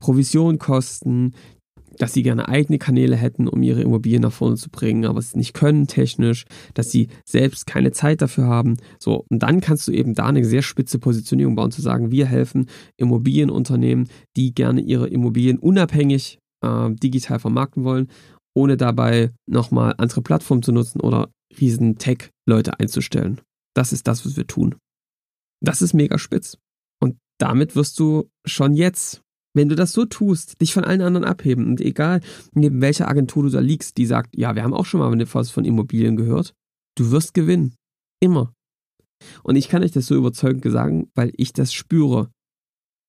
[0.00, 1.34] Provision kosten,
[1.98, 5.36] dass sie gerne eigene Kanäle hätten, um ihre Immobilien nach vorne zu bringen, aber es
[5.36, 8.76] nicht können technisch, dass sie selbst keine Zeit dafür haben.
[8.98, 12.26] So, und dann kannst du eben da eine sehr spitze Positionierung bauen, zu sagen, wir
[12.26, 18.08] helfen Immobilienunternehmen, die gerne ihre Immobilien unabhängig äh, digital vermarkten wollen
[18.54, 23.40] ohne dabei nochmal andere Plattformen zu nutzen oder riesen Tech-Leute einzustellen.
[23.74, 24.76] Das ist das, was wir tun.
[25.62, 26.58] Das ist mega spitz.
[27.00, 29.22] Und damit wirst du schon jetzt,
[29.54, 31.66] wenn du das so tust, dich von allen anderen abheben.
[31.66, 32.20] Und egal,
[32.52, 35.50] neben welcher Agentur du da liegst, die sagt, ja, wir haben auch schon mal was
[35.50, 36.54] von Immobilien gehört,
[36.96, 37.74] du wirst gewinnen.
[38.20, 38.52] Immer.
[39.42, 42.30] Und ich kann euch das so überzeugend sagen, weil ich das spüre.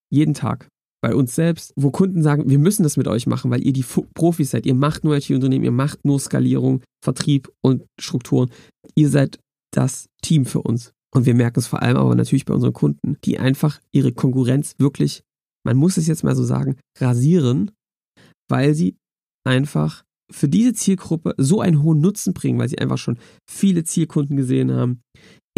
[0.10, 0.67] Jeden Tag
[1.01, 3.86] bei uns selbst, wo Kunden sagen, wir müssen das mit euch machen, weil ihr die
[4.13, 4.65] Profis seid.
[4.65, 8.51] Ihr macht nur IT-Unternehmen, ihr macht nur Skalierung, Vertrieb und Strukturen.
[8.95, 9.39] Ihr seid
[9.73, 10.93] das Team für uns.
[11.13, 14.75] Und wir merken es vor allem aber natürlich bei unseren Kunden, die einfach ihre Konkurrenz
[14.77, 15.23] wirklich,
[15.65, 17.71] man muss es jetzt mal so sagen, rasieren,
[18.50, 18.97] weil sie
[19.47, 23.19] einfach für diese Zielgruppe so einen hohen Nutzen bringen, weil sie einfach schon
[23.50, 25.02] viele Zielkunden gesehen haben,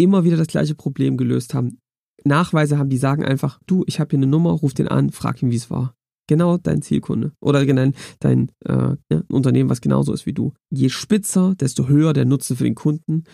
[0.00, 1.78] immer wieder das gleiche Problem gelöst haben,
[2.24, 5.42] Nachweise haben, die sagen einfach, du, ich habe hier eine Nummer, ruf den an, frag
[5.42, 5.94] ihn, wie es war.
[6.26, 7.32] Genau dein Zielkunde.
[7.42, 10.54] Oder dein, dein äh, ja, Unternehmen, was genauso ist wie du.
[10.70, 13.24] Je spitzer, desto höher der Nutzen für den Kunden.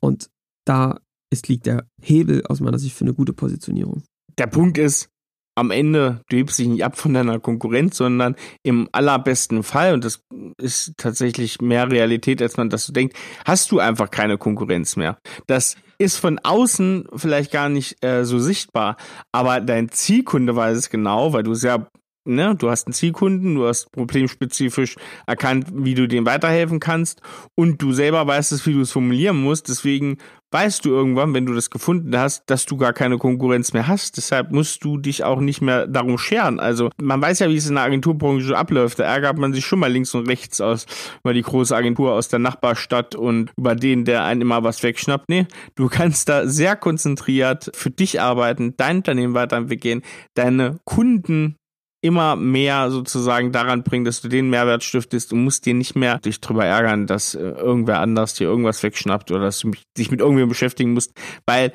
[0.00, 0.30] Und
[0.64, 0.98] da
[1.30, 4.02] ist, liegt der Hebel aus meiner Sicht für eine gute Positionierung.
[4.38, 5.10] Der Punkt ist,
[5.58, 10.04] am Ende, du hebst dich nicht ab von deiner Konkurrenz, sondern im allerbesten Fall, und
[10.04, 10.24] das
[10.58, 15.18] ist tatsächlich mehr Realität, als man das so denkt, hast du einfach keine Konkurrenz mehr.
[15.46, 18.96] Das ist von außen vielleicht gar nicht äh, so sichtbar,
[19.32, 21.88] aber dein Zielkunde weiß es genau, weil du sehr
[22.28, 27.22] ne, du hast einen Zielkunden, du hast problemspezifisch erkannt, wie du dem weiterhelfen kannst
[27.56, 29.68] und du selber weißt es, wie du es formulieren musst.
[29.68, 30.18] Deswegen
[30.50, 34.16] weißt du irgendwann, wenn du das gefunden hast, dass du gar keine Konkurrenz mehr hast.
[34.16, 36.58] Deshalb musst du dich auch nicht mehr darum scheren.
[36.58, 38.98] Also man weiß ja, wie es in der Agenturbranche abläuft.
[38.98, 40.86] Da ärgert man sich schon mal links und rechts aus
[41.22, 45.28] über die große Agentur aus der Nachbarstadt und über den, der einen immer was wegschnappt.
[45.28, 50.02] Nee, du kannst da sehr konzentriert für dich arbeiten, dein Unternehmen weiterentwickeln,
[50.34, 51.57] deine Kunden
[52.00, 55.32] immer mehr sozusagen daran bringen, dass du den Mehrwert stiftest.
[55.32, 59.30] Du musst dir nicht mehr dich drüber ärgern, dass äh, irgendwer anders dir irgendwas wegschnappt
[59.30, 61.12] oder dass du dich mit irgendwem beschäftigen musst,
[61.46, 61.72] weil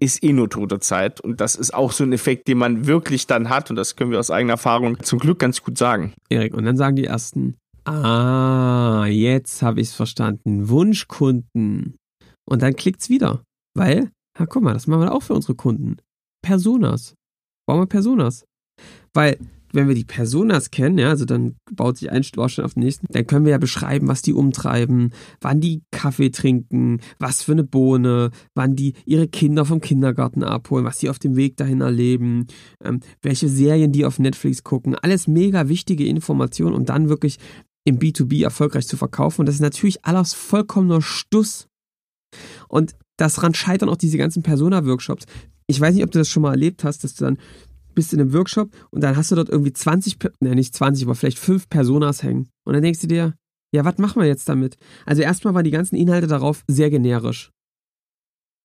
[0.00, 1.20] ist eh nur tote Zeit.
[1.20, 3.70] Und das ist auch so ein Effekt, den man wirklich dann hat.
[3.70, 6.14] Und das können wir aus eigener Erfahrung zum Glück ganz gut sagen.
[6.30, 10.68] Erik, und dann sagen die ersten, ah, jetzt habe ich es verstanden.
[10.70, 11.96] Wunschkunden.
[12.48, 13.42] Und dann klickt's wieder.
[13.74, 15.98] Weil, ja, guck mal, das machen wir auch für unsere Kunden.
[16.42, 17.14] Personas.
[17.66, 18.44] Bauen wir Personas.
[19.12, 19.38] Weil,
[19.72, 23.06] wenn wir die Personas kennen, ja, also dann baut sich ein Baustein auf den nächsten,
[23.10, 27.64] dann können wir ja beschreiben, was die umtreiben, wann die Kaffee trinken, was für eine
[27.64, 32.46] Bohne, wann die ihre Kinder vom Kindergarten abholen, was sie auf dem Weg dahin erleben,
[32.84, 34.96] ähm, welche Serien die auf Netflix gucken.
[34.96, 37.38] Alles mega wichtige Informationen, um dann wirklich
[37.84, 39.40] im B2B erfolgreich zu verkaufen.
[39.42, 41.68] Und das ist natürlich alles vollkommener Stuss.
[42.68, 45.26] Und daran scheitern auch diese ganzen Persona-Workshops.
[45.66, 47.38] Ich weiß nicht, ob du das schon mal erlebt hast, dass du dann
[48.00, 51.14] bist in einem Workshop und dann hast du dort irgendwie 20, ne, nicht 20, aber
[51.14, 52.48] vielleicht fünf Personas hängen.
[52.64, 53.34] Und dann denkst du dir,
[53.74, 54.78] ja, was machen wir jetzt damit?
[55.04, 57.50] Also erstmal waren die ganzen Inhalte darauf sehr generisch.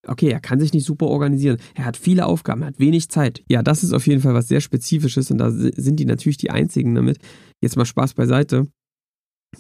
[0.08, 1.58] Okay, er kann sich nicht super organisieren.
[1.74, 3.44] Er hat viele Aufgaben, er hat wenig Zeit.
[3.50, 6.52] Ja, das ist auf jeden Fall was sehr Spezifisches und da sind die natürlich die
[6.52, 7.18] einzigen damit.
[7.62, 8.68] Jetzt mal Spaß beiseite.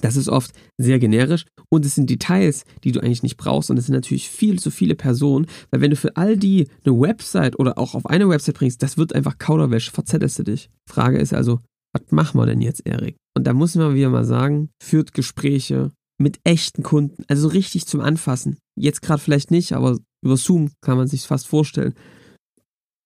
[0.01, 3.77] Das ist oft sehr generisch und es sind Details, die du eigentlich nicht brauchst und
[3.77, 7.57] es sind natürlich viel zu viele Personen, weil wenn du für all die eine Website
[7.59, 10.69] oder auch auf eine Website bringst, das wird einfach Kauderwäsche, verzettelst du dich.
[10.89, 11.59] Frage ist also,
[11.93, 13.15] was machen wir denn jetzt, Erik?
[13.37, 17.85] Und da muss man wieder mal sagen, führt Gespräche mit echten Kunden, also so richtig
[17.87, 18.57] zum Anfassen.
[18.77, 21.93] Jetzt gerade vielleicht nicht, aber über Zoom kann man sich fast vorstellen.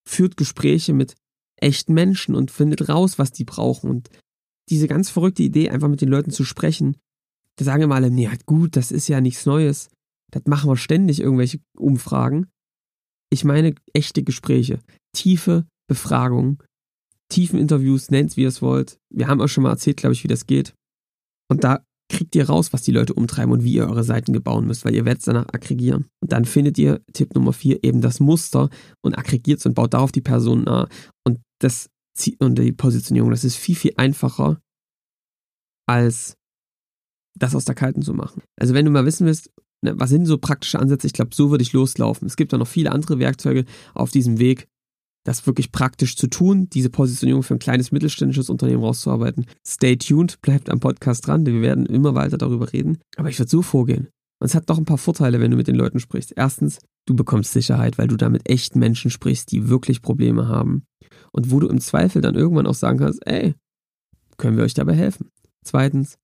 [0.08, 1.16] Führt Gespräche mit
[1.58, 4.10] echten Menschen und findet raus, was die brauchen und
[4.70, 6.98] diese ganz verrückte Idee, einfach mit den Leuten zu sprechen,
[7.58, 9.90] da sagen immer alle, nee, gut, das ist ja nichts Neues.
[10.32, 12.48] Das machen wir ständig, irgendwelche Umfragen.
[13.32, 14.80] Ich meine echte Gespräche,
[15.14, 16.60] tiefe Befragungen,
[17.30, 18.98] tiefen Interviews, nennt wie ihr es wollt.
[19.14, 20.74] Wir haben euch schon mal erzählt, glaube ich, wie das geht.
[21.50, 24.66] Und da kriegt ihr raus, was die Leute umtreiben und wie ihr eure Seiten gebauen
[24.66, 26.08] müsst, weil ihr werdet es danach aggregieren.
[26.22, 28.70] Und dann findet ihr Tipp Nummer vier eben das Muster
[29.04, 30.88] und aggregiert es und baut darauf die Person nah.
[31.26, 31.90] Und das
[32.40, 33.32] und die Positionierung.
[33.32, 34.62] Das ist viel, viel einfacher,
[35.88, 36.38] als
[37.36, 38.42] das aus der Kalten zu machen.
[38.60, 41.52] Also wenn du mal wissen willst, ne, was sind so praktische Ansätze, ich glaube, so
[41.52, 42.28] würde ich loslaufen.
[42.28, 44.68] Es gibt da noch viele andere Werkzeuge auf diesem Weg,
[45.26, 49.46] das wirklich praktisch zu tun, diese Positionierung für ein kleines mittelständisches Unternehmen rauszuarbeiten.
[49.66, 53.00] Stay tuned, bleibt am Podcast dran, wir werden immer weiter darüber reden.
[53.16, 54.10] Aber ich würde so vorgehen.
[54.42, 56.34] Und es hat doch ein paar Vorteile, wenn du mit den Leuten sprichst.
[56.36, 60.84] Erstens, du bekommst Sicherheit, weil du da mit echten Menschen sprichst, die wirklich Probleme haben
[61.32, 63.56] und wo du im Zweifel dann irgendwann auch sagen kannst, ey,
[64.38, 65.30] können wir euch dabei helfen?
[65.64, 66.18] Zweitens,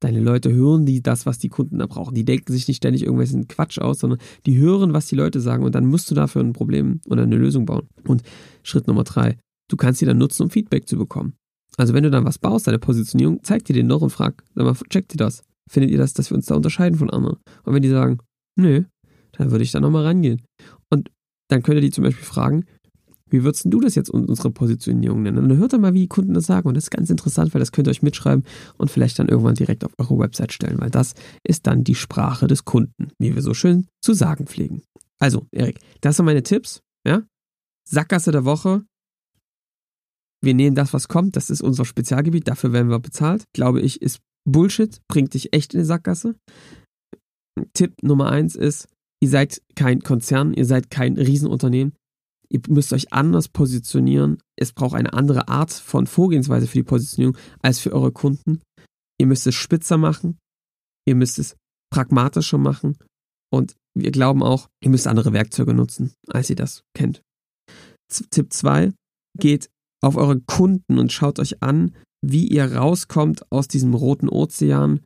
[0.00, 2.14] deine Leute hören die das, was die Kunden da brauchen.
[2.14, 5.64] Die denken sich nicht ständig irgendwelchen Quatsch aus, sondern die hören, was die Leute sagen
[5.64, 7.88] und dann musst du dafür ein Problem oder eine Lösung bauen.
[8.06, 8.22] Und
[8.62, 9.36] Schritt Nummer drei,
[9.68, 11.34] du kannst sie dann nutzen, um Feedback zu bekommen.
[11.76, 14.64] Also wenn du dann was baust, deine Positionierung, zeig dir den noch und frag, sag
[14.64, 15.42] mal, checkt ihr das?
[15.70, 17.38] Findet ihr das, dass wir uns da unterscheiden von anderen?
[17.64, 18.18] Und wenn die sagen,
[18.56, 18.84] nö,
[19.32, 20.42] dann würde ich da nochmal rangehen.
[20.90, 21.10] Und
[21.48, 22.64] dann könnt ihr die zum Beispiel fragen,
[23.30, 25.38] wie würdest du das jetzt unsere Positionierung nennen?
[25.38, 26.68] Und dann hört ihr mal, wie Kunden das sagen.
[26.68, 28.44] Und das ist ganz interessant, weil das könnt ihr euch mitschreiben
[28.78, 31.14] und vielleicht dann irgendwann direkt auf eure Website stellen, weil das
[31.44, 34.82] ist dann die Sprache des Kunden, wie wir so schön zu sagen pflegen.
[35.18, 36.80] Also, Erik, das sind meine Tipps.
[37.06, 37.22] Ja?
[37.88, 38.82] Sackgasse der Woche.
[40.42, 41.36] Wir nehmen das, was kommt.
[41.36, 42.48] Das ist unser Spezialgebiet.
[42.48, 43.44] Dafür werden wir bezahlt.
[43.52, 45.00] Glaube ich, ist Bullshit.
[45.08, 46.34] Bringt dich echt in die Sackgasse.
[47.74, 48.88] Tipp Nummer eins ist,
[49.20, 51.92] ihr seid kein Konzern, ihr seid kein Riesenunternehmen
[52.52, 54.38] Ihr müsst euch anders positionieren.
[54.56, 58.60] Es braucht eine andere Art von Vorgehensweise für die Positionierung als für eure Kunden.
[59.18, 60.38] Ihr müsst es spitzer machen.
[61.06, 61.56] Ihr müsst es
[61.92, 62.98] pragmatischer machen.
[63.52, 67.22] Und wir glauben auch, ihr müsst andere Werkzeuge nutzen, als ihr das kennt.
[68.30, 68.92] Tipp 2.
[69.38, 69.70] Geht
[70.02, 75.00] auf eure Kunden und schaut euch an, wie ihr rauskommt aus diesem roten Ozean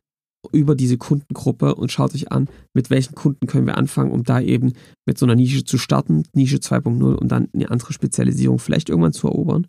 [0.51, 4.41] über diese Kundengruppe und schaut euch an, mit welchen Kunden können wir anfangen, um da
[4.41, 4.73] eben
[5.05, 9.13] mit so einer Nische zu starten, Nische 2.0 und dann eine andere Spezialisierung vielleicht irgendwann
[9.13, 9.67] zu erobern.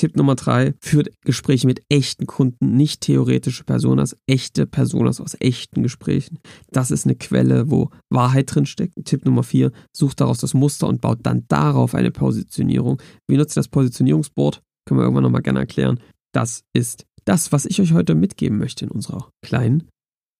[0.00, 5.82] Tipp Nummer drei, führt Gespräche mit echten Kunden, nicht theoretische Personas, echte Personas aus echten
[5.82, 6.38] Gesprächen.
[6.70, 8.94] Das ist eine Quelle, wo Wahrheit drinsteckt.
[9.04, 13.02] Tipp Nummer vier, sucht daraus das Muster und baut dann darauf eine Positionierung.
[13.28, 14.62] Wie nutzt das Positionierungsboard?
[14.86, 16.00] Können wir irgendwann nochmal gerne erklären.
[16.32, 19.88] Das ist das, was ich euch heute mitgeben möchte in unserer kleinen,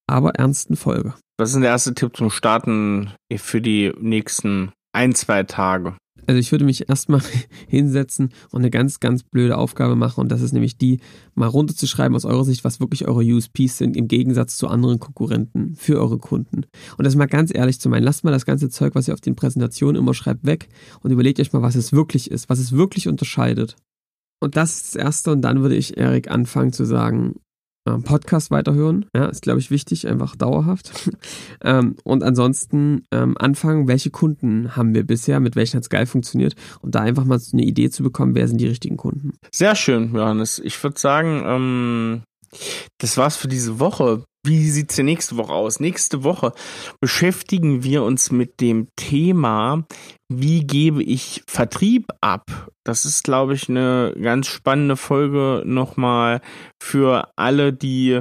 [0.08, 1.14] aber ernsten Folge.
[1.38, 5.96] Was ist der erste Tipp zum Starten für die nächsten ein, zwei Tage?
[6.26, 7.22] Also ich würde mich erstmal
[7.68, 10.98] hinsetzen und eine ganz, ganz blöde Aufgabe machen und das ist nämlich die,
[11.34, 15.76] mal runterzuschreiben aus eurer Sicht, was wirklich eure USPs sind im Gegensatz zu anderen Konkurrenten
[15.76, 16.66] für eure Kunden.
[16.98, 19.20] Und das mal ganz ehrlich zu meinen, lasst mal das ganze Zeug, was ihr auf
[19.20, 20.68] den Präsentationen immer schreibt, weg
[21.02, 23.76] und überlegt euch mal, was es wirklich ist, was es wirklich unterscheidet.
[24.40, 25.32] Und das ist das Erste.
[25.32, 27.36] Und dann würde ich Erik anfangen zu sagen,
[27.86, 29.06] ähm, Podcast weiterhören.
[29.14, 31.10] Ja, ist, glaube ich, wichtig, einfach dauerhaft.
[31.64, 36.06] ähm, und ansonsten ähm, anfangen, welche Kunden haben wir bisher, mit welchen hat es geil
[36.06, 39.32] funktioniert und da einfach mal so eine Idee zu bekommen, wer sind die richtigen Kunden.
[39.50, 40.58] Sehr schön, Johannes.
[40.58, 42.22] Ich würde sagen, ähm,
[42.98, 44.24] das war's für diese Woche.
[44.44, 45.80] Wie sieht's denn nächste Woche aus?
[45.80, 46.52] Nächste Woche
[47.00, 49.84] beschäftigen wir uns mit dem Thema,
[50.30, 52.70] wie gebe ich Vertrieb ab?
[52.84, 56.40] Das ist, glaube ich, eine ganz spannende Folge nochmal
[56.80, 58.20] für alle, die,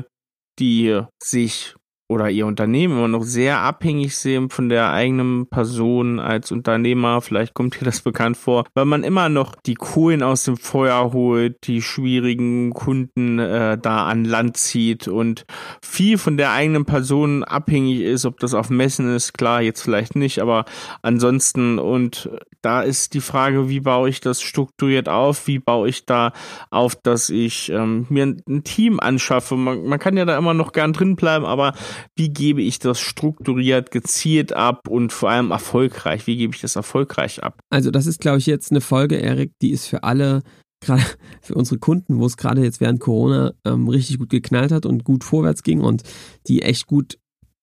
[0.58, 1.76] die sich
[2.10, 7.22] oder ihr Unternehmen immer noch sehr abhängig sehen von der eigenen Person als Unternehmer.
[7.22, 11.14] Vielleicht kommt dir das bekannt vor, weil man immer noch die Kohlen aus dem Feuer
[11.14, 15.46] holt, die schwierigen Kunden äh, da an Land zieht und
[15.84, 20.16] viel von der eigenen Person abhängig ist, ob das auf Messen ist, klar, jetzt vielleicht
[20.16, 20.66] nicht, aber
[21.04, 22.30] ansonsten und
[22.62, 26.34] da ist die Frage, wie baue ich das strukturiert auf, wie baue ich da
[26.72, 29.56] auf, dass ich ähm, mir ein Team anschaffe.
[29.56, 31.74] Man, man kann ja da immer noch gern drin bleiben, aber
[32.16, 36.28] wie gebe ich das strukturiert, gezielt ab und vor allem erfolgreich?
[36.28, 37.60] Wie gebe ich das erfolgreich ab?
[37.70, 40.44] Also das ist, glaube ich, jetzt eine Folge, Erik, die ist für alle
[40.82, 41.04] gerade
[41.42, 45.04] für unsere Kunden, wo es gerade jetzt während Corona ähm, richtig gut geknallt hat und
[45.04, 46.04] gut vorwärts ging und
[46.48, 47.18] die echt gut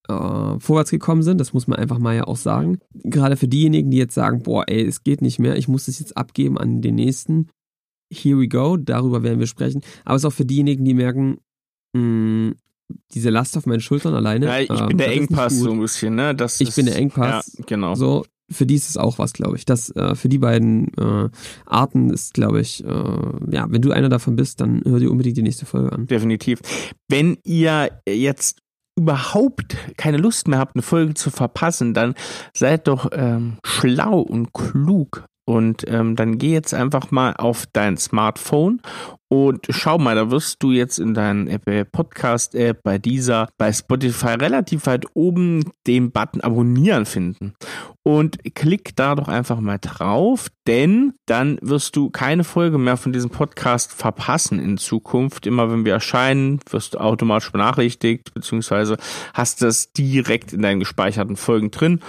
[0.09, 1.41] äh, vorwärts gekommen sind.
[1.41, 2.79] Das muss man einfach mal ja auch sagen.
[2.93, 5.99] Gerade für diejenigen, die jetzt sagen, boah, ey, es geht nicht mehr, ich muss das
[5.99, 7.49] jetzt abgeben an den nächsten.
[8.13, 9.83] Here we go, darüber werden wir sprechen.
[10.05, 11.39] Aber es ist auch für diejenigen, die merken,
[11.95, 12.55] mh, mm,
[13.13, 14.47] diese Last auf meinen Schultern alleine.
[14.47, 16.35] Ja, ich äh, bin der Engpass so ein bisschen, ne?
[16.35, 17.57] Das ich ist, bin der Engpass.
[17.59, 17.95] Ja, genau.
[17.95, 19.65] So, für die ist es auch was, glaube ich.
[19.65, 21.29] Das äh, für die beiden äh,
[21.65, 22.89] Arten ist, glaube ich, äh,
[23.51, 26.07] ja, wenn du einer davon bist, dann hör dir unbedingt die nächste Folge an.
[26.07, 26.61] Definitiv.
[27.09, 28.61] Wenn ihr jetzt
[28.99, 32.15] überhaupt keine Lust mehr habt, eine Folge zu verpassen, dann
[32.55, 37.97] seid doch ähm, schlau und klug und ähm, dann geh jetzt einfach mal auf dein
[37.97, 38.81] Smartphone
[39.29, 43.73] und schau mal, da wirst du jetzt in deinen Apple Podcast App bei dieser, bei
[43.73, 47.55] Spotify relativ weit oben den Button Abonnieren finden.
[48.05, 53.13] Und klick da doch einfach mal drauf, denn dann wirst du keine Folge mehr von
[53.13, 55.47] diesem Podcast verpassen in Zukunft.
[55.47, 58.97] Immer wenn wir erscheinen, wirst du automatisch benachrichtigt, beziehungsweise
[59.35, 62.01] hast das direkt in deinen gespeicherten Folgen drin.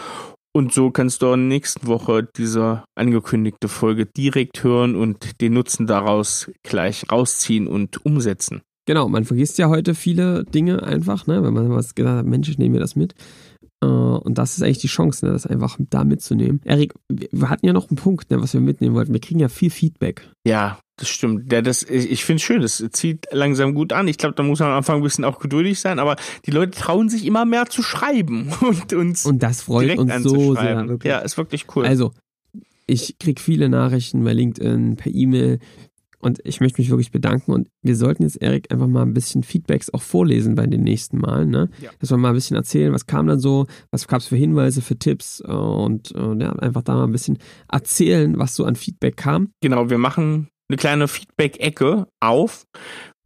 [0.58, 5.54] Und so kannst du in der nächsten Woche diese angekündigte Folge direkt hören und den
[5.54, 8.63] Nutzen daraus gleich rausziehen und umsetzen.
[8.88, 11.43] Genau, man vergisst ja heute viele Dinge einfach, ne?
[11.43, 13.13] wenn man was gesagt hat, Mensch, ich nehme mir das mit.
[13.82, 15.32] Äh, und das ist eigentlich die Chance, ne?
[15.32, 16.62] das einfach da mitzunehmen.
[16.66, 19.13] Erik, wir hatten ja noch einen Punkt, ne, was wir mitnehmen wollten.
[19.13, 20.30] Wir kriegen ja viel Feedback.
[20.46, 21.52] Ja, das stimmt.
[21.52, 24.08] Ja, das, ich finde es schön, das zieht langsam gut an.
[24.08, 26.72] Ich glaube, da muss man am Anfang ein bisschen auch geduldig sein, aber die Leute
[26.72, 29.26] trauen sich immer mehr zu schreiben und uns.
[29.26, 30.88] Und das freut uns so sehr.
[30.88, 31.10] Wirklich.
[31.10, 31.86] Ja, ist wirklich cool.
[31.86, 32.13] Also,
[32.88, 35.60] ich kriege viele Nachrichten bei LinkedIn, per E-Mail
[36.28, 39.44] und ich möchte mich wirklich bedanken und wir sollten jetzt, Erik, einfach mal ein bisschen
[39.44, 41.70] Feedbacks auch vorlesen bei den nächsten Malen, ne?
[41.82, 41.90] Ja.
[42.00, 44.82] Dass wir mal ein bisschen erzählen, was kam dann so, was gab es für Hinweise,
[44.82, 47.40] für Tipps äh, und äh, ja, einfach da mal ein bisschen
[47.72, 49.52] erzählen, was so an Feedback kam.
[49.62, 52.68] Genau, wir machen eine kleine Feedback-Ecke auf.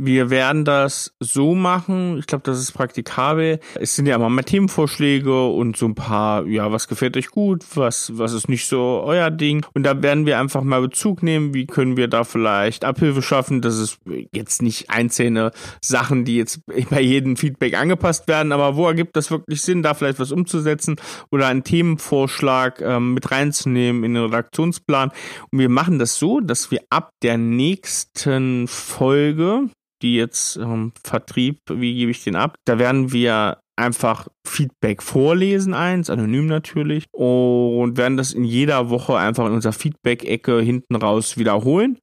[0.03, 3.59] Wir werden das so machen, ich glaube, das ist praktikabel.
[3.79, 7.63] Es sind ja immer mal Themenvorschläge und so ein paar, ja, was gefällt euch gut,
[7.75, 9.63] was, was ist nicht so euer Ding.
[9.75, 13.61] Und da werden wir einfach mal Bezug nehmen, wie können wir da vielleicht Abhilfe schaffen.
[13.61, 13.99] Das ist
[14.33, 15.51] jetzt nicht einzelne
[15.83, 19.93] Sachen, die jetzt bei jedem Feedback angepasst werden, aber wo ergibt das wirklich Sinn, da
[19.93, 20.95] vielleicht was umzusetzen
[21.29, 25.11] oder einen Themenvorschlag ähm, mit reinzunehmen in den Redaktionsplan.
[25.51, 29.69] Und wir machen das so, dass wir ab der nächsten Folge,
[30.01, 32.55] die jetzt ähm, Vertrieb, wie gebe ich den ab?
[32.65, 39.17] Da werden wir einfach Feedback vorlesen, eins, anonym natürlich, und werden das in jeder Woche
[39.17, 41.97] einfach in unserer Feedback-Ecke hinten raus wiederholen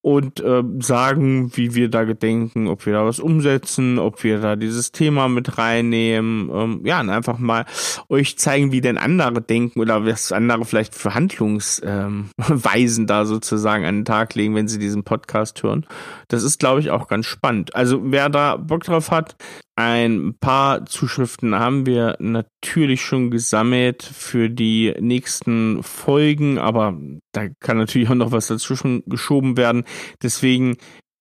[0.00, 4.54] und äh, sagen, wie wir da gedenken, ob wir da was umsetzen, ob wir da
[4.54, 6.50] dieses Thema mit reinnehmen.
[6.52, 7.66] Ähm, ja, und einfach mal
[8.08, 13.84] euch zeigen, wie denn andere denken oder was andere vielleicht für Handlungsweisen ähm, da sozusagen
[13.84, 15.84] an den Tag legen, wenn sie diesen Podcast hören.
[16.28, 17.74] Das ist, glaube ich, auch ganz spannend.
[17.74, 19.36] Also wer da Bock drauf hat,
[19.78, 26.98] ein paar Zuschriften haben wir natürlich schon gesammelt für die nächsten Folgen, aber
[27.30, 29.84] da kann natürlich auch noch was dazwischen geschoben werden.
[30.20, 30.78] Deswegen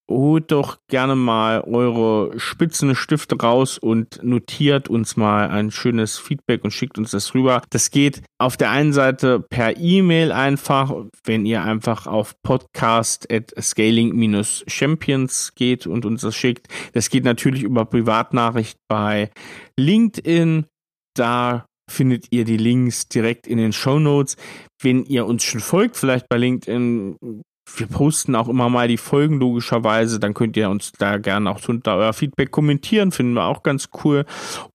[0.10, 6.64] holt doch gerne mal eure spitzen Stifte raus und notiert uns mal ein schönes Feedback
[6.64, 7.62] und schickt uns das rüber.
[7.70, 10.94] Das geht auf der einen Seite per E-Mail einfach,
[11.26, 16.68] wenn ihr einfach auf podcast at scaling-champions geht und uns das schickt.
[16.94, 19.30] Das geht natürlich über Privatnachricht bei
[19.78, 20.66] LinkedIn.
[21.16, 24.36] Da findet ihr die Links direkt in den Show Notes.
[24.82, 27.18] Wenn ihr uns schon folgt, vielleicht bei LinkedIn,
[27.76, 31.60] wir posten auch immer mal die Folgen logischerweise, dann könnt ihr uns da gerne auch
[31.68, 34.26] unter euer Feedback kommentieren, finden wir auch ganz cool.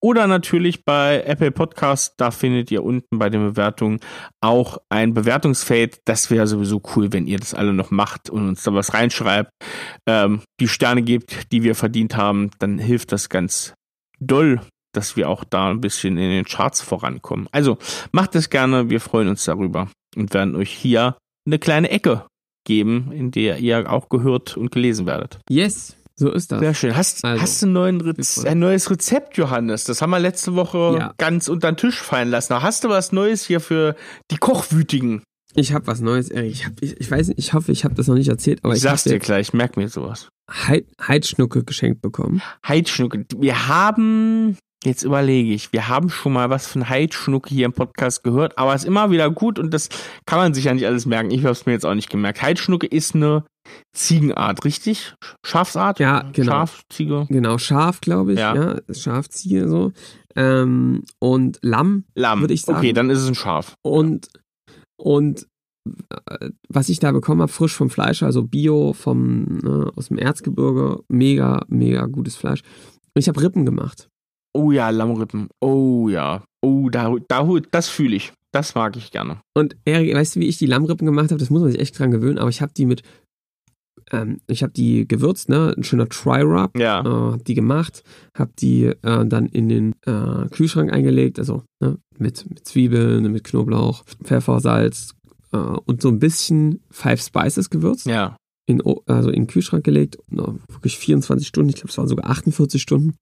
[0.00, 4.00] Oder natürlich bei Apple Podcast, da findet ihr unten bei den Bewertungen
[4.40, 6.00] auch ein Bewertungsfeld.
[6.04, 9.50] Das wäre sowieso cool, wenn ihr das alle noch macht und uns da was reinschreibt,
[10.06, 13.74] ähm, die Sterne gebt, die wir verdient haben, dann hilft das ganz
[14.20, 14.60] doll
[14.94, 17.48] dass wir auch da ein bisschen in den Charts vorankommen.
[17.50, 17.78] Also
[18.12, 22.26] macht es gerne, wir freuen uns darüber und werden euch hier eine kleine Ecke
[22.64, 25.38] geben, in der ihr auch gehört und gelesen werdet.
[25.48, 25.96] Yes.
[26.14, 26.60] So ist das.
[26.60, 26.96] Sehr schön.
[26.96, 29.84] Hast, also, hast du ein, neues Rezept, Johannes?
[29.84, 31.14] Das haben wir letzte Woche ja.
[31.18, 32.62] ganz unter den Tisch fallen lassen.
[32.62, 33.96] Hast du was Neues hier für
[34.30, 35.22] die Kochwütigen?
[35.54, 36.52] Ich habe was Neues, Erik.
[36.52, 38.72] Ich, hab, ich, ich weiß nicht, ich hoffe, ich habe das noch nicht erzählt, aber
[38.72, 40.28] ich, ich sag's dir gleich, merk mir sowas.
[40.50, 42.42] Heid, Heidschnucke geschenkt bekommen.
[42.66, 43.24] Heidschnucke.
[43.38, 48.24] Wir haben Jetzt überlege ich, wir haben schon mal was von Heidschnucke hier im Podcast
[48.24, 49.88] gehört, aber es ist immer wieder gut und das
[50.26, 51.30] kann man sich ja nicht alles merken.
[51.30, 52.42] Ich habe es mir jetzt auch nicht gemerkt.
[52.42, 53.44] Heidschnucke ist eine
[53.94, 55.14] Ziegenart, richtig?
[55.46, 56.00] Schafsart?
[56.00, 56.52] Ja, genau.
[56.52, 57.26] Schaf, Ziege?
[57.28, 58.40] Genau, Schaf, glaube ich.
[58.40, 58.54] Ja.
[58.54, 59.92] ja Schafziege so.
[60.34, 62.78] Ähm, und Lamm, Lamm, würde ich sagen.
[62.78, 63.76] Okay, dann ist es ein Schaf.
[63.82, 64.28] Und,
[64.96, 65.46] und
[66.68, 71.02] was ich da bekommen habe, frisch vom Fleisch, also Bio vom ne, aus dem Erzgebirge,
[71.08, 72.62] mega, mega gutes Fleisch.
[73.14, 74.08] Und ich habe Rippen gemacht.
[74.54, 75.48] Oh ja, Lammrippen.
[75.60, 76.44] Oh ja.
[76.60, 78.32] Oh, da, da, das fühle ich.
[78.52, 79.40] Das mag ich gerne.
[79.54, 81.38] Und Erik, weißt du, wie ich die Lammrippen gemacht habe?
[81.38, 83.02] Das muss man sich echt dran gewöhnen, aber ich habe die mit,
[84.10, 85.74] ähm, ich habe die gewürzt, ne?
[85.74, 86.78] Ein schöner Try-Rub.
[86.78, 87.34] Ja.
[87.34, 88.04] Äh, die gemacht,
[88.36, 91.96] habe die äh, dann in den äh, Kühlschrank eingelegt, also ne?
[92.18, 95.14] mit, mit Zwiebeln, mit Knoblauch, Pfeffer, Salz
[95.52, 98.06] äh, und so ein bisschen Five Spices gewürzt.
[98.06, 98.36] Ja.
[98.66, 102.80] In, also in den Kühlschrank gelegt, wirklich 24 Stunden, ich glaube, es waren sogar 48
[102.80, 103.14] Stunden.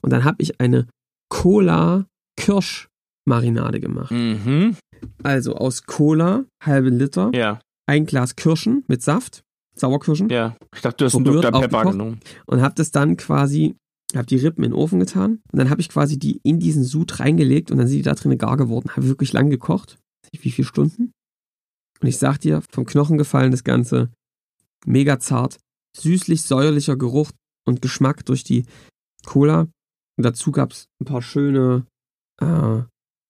[0.00, 0.86] Und dann habe ich eine
[1.30, 2.06] Cola
[2.38, 2.88] Kirsch
[3.28, 4.10] Marinade gemacht.
[4.10, 4.76] Mhm.
[5.22, 7.60] Also aus Cola, halbe Liter, Ja.
[7.86, 9.42] ein Glas Kirschen mit Saft,
[9.76, 10.56] Sauerkirschen Ja.
[10.74, 11.50] Ich dachte, du hast einen Dr.
[11.60, 12.20] Pepper genommen.
[12.46, 13.76] und habe das dann quasi,
[14.14, 16.84] habe die Rippen in den Ofen getan und dann habe ich quasi die in diesen
[16.84, 18.90] Sud reingelegt und dann sind die da drin gar geworden.
[18.96, 19.98] Habe wirklich lang gekocht.
[20.40, 21.12] Wie viele Stunden?
[22.00, 24.10] Und ich sag dir, vom Knochen gefallen das Ganze,
[24.84, 25.58] mega zart,
[25.96, 27.30] süßlich säuerlicher Geruch
[27.66, 28.66] und Geschmack durch die
[29.24, 29.60] Cola.
[30.18, 31.86] Und dazu gab's ein paar schöne
[32.40, 32.82] äh,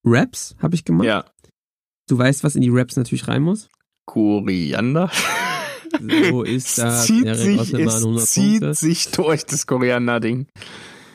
[0.05, 1.07] Wraps, habe ich gemacht.
[1.07, 1.25] Ja.
[2.09, 3.69] Du weißt, was in die Wraps natürlich rein muss.
[4.07, 5.11] Koriander.
[6.31, 7.01] So ist das.
[7.01, 8.75] es zieht, Erik sich, es 100 zieht Punkte.
[8.75, 10.47] sich durch das Koriander-Ding.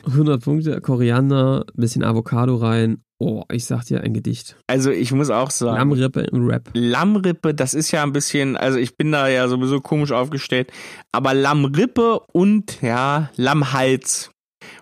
[0.06, 3.02] 100 Punkte, Koriander, bisschen Avocado rein.
[3.18, 4.56] Oh, ich sag dir ein Gedicht.
[4.66, 5.76] Also ich muss auch sagen.
[5.76, 6.70] Lammrippe im Rap.
[6.74, 10.72] Lammrippe, das ist ja ein bisschen, also ich bin da ja sowieso komisch aufgestellt,
[11.12, 14.30] aber Lammrippe und ja, Lammhals,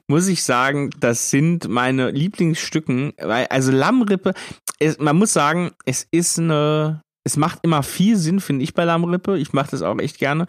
[0.09, 4.33] muss ich sagen, das sind meine Lieblingsstücken, weil, also Lammrippe,
[4.79, 8.85] es, man muss sagen, es ist eine, es macht immer viel Sinn, finde ich bei
[8.85, 10.47] Lammrippe, ich mache das auch echt gerne,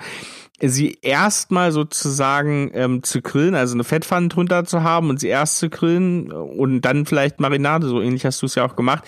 [0.62, 5.58] sie erstmal sozusagen ähm, zu grillen, also eine Fettpfanne drunter zu haben und sie erst
[5.58, 9.04] zu grillen und dann vielleicht Marinade, so ähnlich hast du es ja auch gemacht,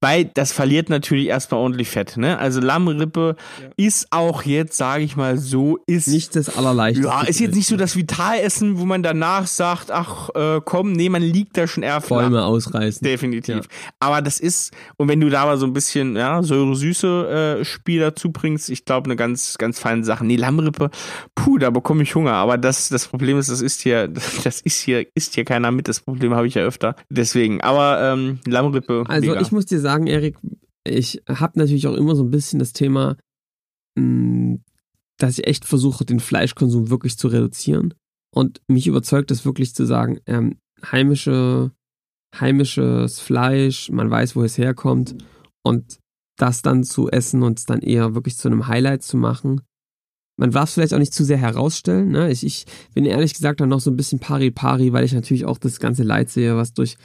[0.00, 2.38] weil das verliert natürlich erstmal ordentlich Fett, ne?
[2.38, 3.36] Also Lammrippe
[3.76, 7.08] ist auch jetzt, sage ich mal so, ist Nicht das allerleichteste.
[7.08, 11.08] ja, ist jetzt nicht so das Vitalessen, wo man danach sagt, ach äh, komm, nee,
[11.08, 12.22] man liegt da schon eher flach.
[12.22, 13.02] Bäume ausreißen.
[13.04, 13.56] Definitiv.
[13.56, 13.62] Ja.
[14.00, 18.00] Aber das ist, und wenn du da aber so ein bisschen, ja, säure-süße äh, Spiel
[18.00, 20.24] dazu bringst, ich glaube, eine ganz, ganz feine Sache.
[20.24, 20.90] Nee, Lammrippe,
[21.34, 22.34] puh, da bekomme ich Hunger.
[22.34, 24.08] Aber das, das Problem ist, das ist hier,
[24.44, 25.88] das ist hier, ist hier keiner mit.
[25.88, 26.96] Das Problem habe ich ja öfter.
[27.10, 29.40] Deswegen, aber ähm, Lammrippe, Also mega.
[29.40, 30.36] ich muss dir sagen, Erik,
[30.84, 33.16] ich habe natürlich auch immer so ein bisschen das Thema,
[33.96, 34.58] mh,
[35.18, 37.94] dass ich echt versuche, den Fleischkonsum wirklich zu reduzieren.
[38.30, 40.58] Und mich überzeugt es wirklich zu sagen, ähm,
[40.92, 41.72] heimische,
[42.38, 45.16] heimisches Fleisch, man weiß, wo es herkommt
[45.62, 45.98] und
[46.36, 49.62] das dann zu essen und es dann eher wirklich zu einem Highlight zu machen.
[50.38, 52.10] Man darf es vielleicht auch nicht zu sehr herausstellen.
[52.10, 52.30] Ne?
[52.30, 52.64] Ich, ich
[52.94, 56.04] bin ehrlich gesagt dann noch so ein bisschen pari-pari, weil ich natürlich auch das ganze
[56.04, 56.96] Leid sehe, was durch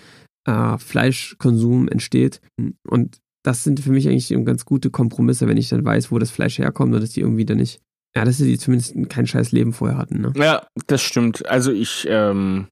[0.46, 2.42] äh, Fleischkonsum entsteht.
[2.88, 6.32] Und das sind für mich eigentlich ganz gute Kompromisse, wenn ich dann weiß, wo das
[6.32, 7.82] Fleisch herkommt und dass die irgendwie dann nicht,
[8.16, 10.22] ja, dass die zumindest kein scheiß Leben vorher hatten.
[10.22, 10.34] Ne?
[10.36, 11.46] Ja, das stimmt.
[11.48, 12.68] Also ich, ähm,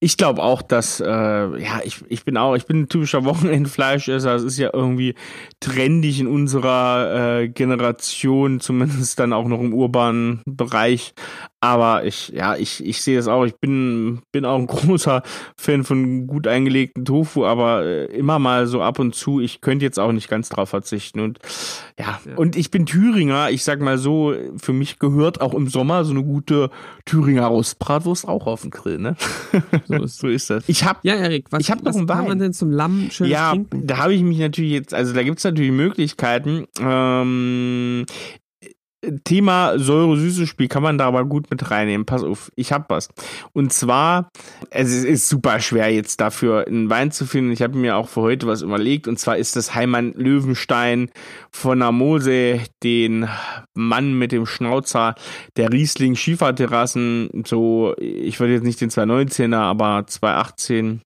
[0.00, 4.34] ich glaube auch, dass, äh, ja, ich, ich bin auch, ich bin ein typischer Wochenendfleischesser.
[4.34, 5.14] Es ist ja irgendwie
[5.60, 11.14] trendig in unserer äh, Generation, zumindest dann auch noch im urbanen Bereich.
[11.64, 13.44] Aber ich, ja, ich, ich sehe das auch.
[13.44, 15.22] Ich bin, bin auch ein großer
[15.56, 19.38] Fan von gut eingelegten Tofu, aber äh, immer mal so ab und zu.
[19.40, 21.20] Ich könnte jetzt auch nicht ganz drauf verzichten.
[21.20, 21.38] Und
[21.96, 22.34] ja, Ja.
[22.36, 23.50] und ich bin Thüringer.
[23.50, 26.68] Ich sag mal so, für mich gehört auch im Sommer so eine gute
[27.04, 29.14] Thüringer Rostbratwurst auch auf den Grill, ne?
[29.86, 30.68] So ist so ist das.
[30.68, 32.28] Ich habe Ja, Erik, was, Ich hab noch was einen kann Wein.
[32.28, 33.86] man denn zum Lamm schön ja, trinken?
[33.86, 36.66] da habe ich mich natürlich jetzt, also da gibt's natürlich Möglichkeiten.
[36.80, 38.04] Ähm,
[39.24, 42.06] Thema Säure-Süße-Spiel kann man da aber gut mit reinnehmen.
[42.06, 43.08] Pass auf, ich hab was.
[43.52, 44.30] Und zwar,
[44.70, 47.52] es ist, super schwer jetzt dafür einen Wein zu finden.
[47.52, 49.08] Ich habe mir auch für heute was überlegt.
[49.08, 51.10] Und zwar ist das Heimann Löwenstein
[51.50, 53.28] von der Mose, den
[53.74, 55.14] Mann mit dem Schnauzer,
[55.56, 61.02] der Riesling Schieferterrassen, so, ich würde jetzt nicht den 219er, aber 218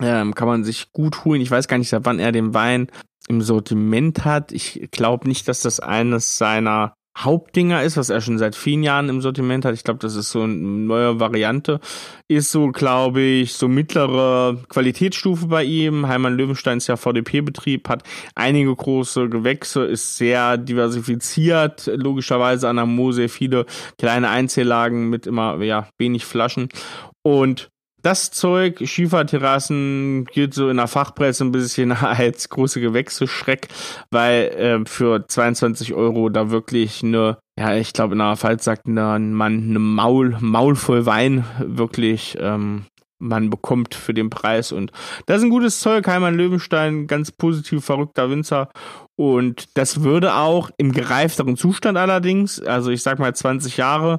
[0.00, 1.40] ähm, kann man sich gut holen.
[1.40, 2.88] Ich weiß gar nicht, seit wann er den Wein
[3.28, 4.52] im Sortiment hat.
[4.52, 9.08] Ich glaube nicht, dass das eines seiner Hauptdinger ist, was er schon seit vielen Jahren
[9.08, 9.74] im Sortiment hat.
[9.74, 11.78] Ich glaube, das ist so eine neue Variante.
[12.26, 16.08] Ist so, glaube ich, so mittlere Qualitätsstufe bei ihm.
[16.08, 18.02] Heimann Löwenstein ist ja VDP-Betrieb, hat
[18.34, 23.66] einige große Gewächse, ist sehr diversifiziert, logischerweise an der Mosel viele
[23.98, 26.68] kleine Einzellagen mit immer, ja, wenig Flaschen.
[27.22, 27.71] Und
[28.02, 33.68] das Zeug, Schieferterrassen, gilt so in der Fachpresse ein bisschen als große Gewächse-Schreck,
[34.10, 38.86] weil äh, für 22 Euro da wirklich eine, ja, ich glaube in der Pfalz sagt
[38.88, 42.86] Mann, eine Maul, Maul voll Wein wirklich ähm,
[43.22, 44.72] man bekommt für den Preis.
[44.72, 44.90] Und
[45.26, 46.06] das ist ein gutes Zeug.
[46.08, 48.68] Heimann Löwenstein, ganz positiv verrückter Winzer.
[49.16, 54.18] Und das würde auch im gereifteren Zustand allerdings, also ich sag mal 20 Jahre,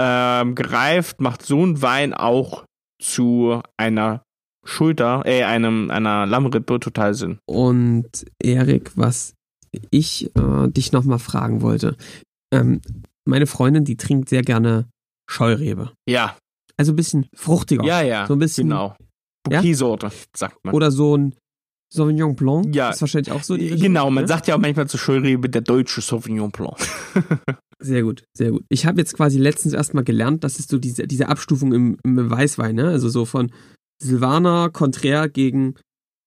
[0.00, 2.64] ähm, gereift, macht so ein Wein auch
[3.02, 4.22] zu einer
[4.64, 7.38] Schulter, äh, einem, einer Lammrippe total Sinn.
[7.46, 9.34] Und Erik, was
[9.90, 11.96] ich äh, dich nochmal fragen wollte.
[12.52, 12.80] Ähm,
[13.24, 14.88] meine Freundin, die trinkt sehr gerne
[15.28, 15.92] Scheurebe.
[16.08, 16.36] Ja.
[16.76, 17.84] Also ein bisschen fruchtiger.
[17.84, 18.26] Ja, ja.
[18.26, 18.68] So ein bisschen.
[18.68, 18.96] Genau.
[19.44, 20.12] Bouquet-Sorte, ja?
[20.36, 20.74] sagt man.
[20.74, 21.34] Oder so ein
[21.92, 22.74] Sauvignon Blanc.
[22.74, 22.88] Ja.
[22.88, 23.56] Das ist wahrscheinlich auch so.
[23.56, 24.28] Die genau, man ne?
[24.28, 26.76] sagt ja auch manchmal zu Scheurebe der deutsche Sauvignon Blanc.
[27.82, 28.64] sehr gut, sehr gut.
[28.68, 32.30] Ich habe jetzt quasi letztens erstmal gelernt, dass es so diese, diese Abstufung im, im
[32.30, 32.88] Weißwein, ne?
[32.88, 33.50] Also so von
[34.02, 35.74] Silvaner konträr gegen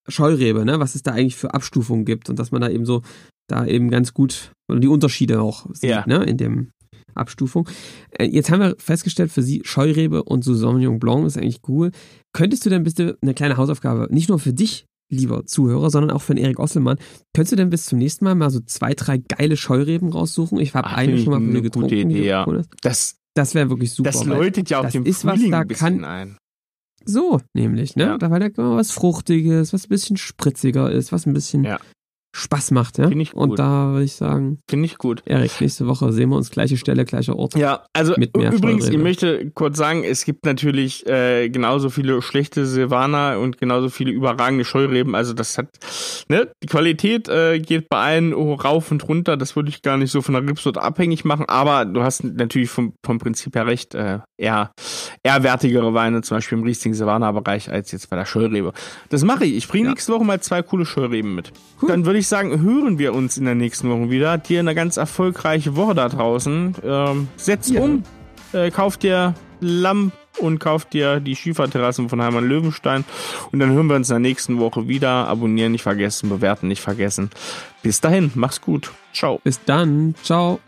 [0.08, 0.80] Scheurebe, ne?
[0.80, 3.02] Was es da eigentlich für Abstufungen gibt und dass man da eben so
[3.48, 6.06] da eben ganz gut die Unterschiede auch sieht, ja.
[6.08, 6.24] ne?
[6.24, 6.72] In dem
[7.14, 7.70] Abstufung.
[8.12, 11.92] Äh, jetzt haben wir festgestellt, für Sie Scheurebe und Sauvignon Blanc ist eigentlich cool.
[12.34, 16.24] Könntest du denn bitte eine kleine Hausaufgabe, nicht nur für dich, lieber Zuhörer, sondern auch
[16.24, 16.98] den Erik Osselmann,
[17.34, 20.60] könntest du denn bis zum nächsten Mal mal so zwei, drei geile Scheureben raussuchen?
[20.60, 21.90] Ich habe eine schon mal von dir getrunken.
[21.90, 22.46] Gute Idee, ja.
[22.82, 24.12] Das, das wäre wirklich super.
[24.12, 26.38] Das läutet ja auf dem ist Frühling was da ein bisschen kann, ein.
[27.06, 28.04] So, nämlich, ne?
[28.04, 28.18] Ja.
[28.18, 31.80] Da war da was Fruchtiges, was ein bisschen spritziger ist, was ein bisschen ja.
[32.36, 33.08] Spaß macht, ja.
[33.08, 33.52] Finde ich gut.
[33.52, 34.60] Und da würde ich sagen.
[34.70, 35.24] Finde ich gut.
[35.26, 37.56] Erik, nächste Woche sehen wir uns gleiche Stelle, gleicher Ort.
[37.56, 43.40] Ja, also übrigens, ich möchte kurz sagen, es gibt natürlich äh, genauso viele schlechte Silvaner
[43.40, 45.16] und genauso viele überragende Scheureben.
[45.16, 45.70] Also das hat,
[46.28, 49.38] ne, die Qualität äh, geht bei allen rauf und runter.
[49.38, 51.46] Das würde ich gar nicht so von der Rebsorte abhängig machen.
[51.48, 54.72] Aber du hast natürlich vom, vom Prinzip her recht, äh, eher,
[55.24, 58.74] eher wertigere Weine, zum Beispiel im Riesling Silvaner Bereich als jetzt bei der Scheurebe.
[59.08, 59.56] Das mache ich.
[59.56, 59.92] Ich bringe ja.
[59.92, 61.54] nächste Woche mal zwei coole Scheureben mit.
[61.82, 61.90] Cool.
[61.90, 64.40] Dann würde ich ich sagen, hören wir uns in der nächsten Woche wieder.
[64.40, 66.76] Dir eine ganz erfolgreiche Woche da draußen.
[66.84, 67.82] Ähm, setzt ja.
[67.82, 68.04] um,
[68.52, 73.06] äh, kauft dir Lamm und kauft dir die Schieferterrassen von Heimann Löwenstein.
[73.52, 75.28] Und dann hören wir uns in der nächsten Woche wieder.
[75.28, 77.30] Abonnieren nicht vergessen, bewerten nicht vergessen.
[77.84, 78.92] Bis dahin, mach's gut.
[79.14, 79.40] Ciao.
[79.44, 80.16] Bis dann.
[80.24, 80.60] Ciao.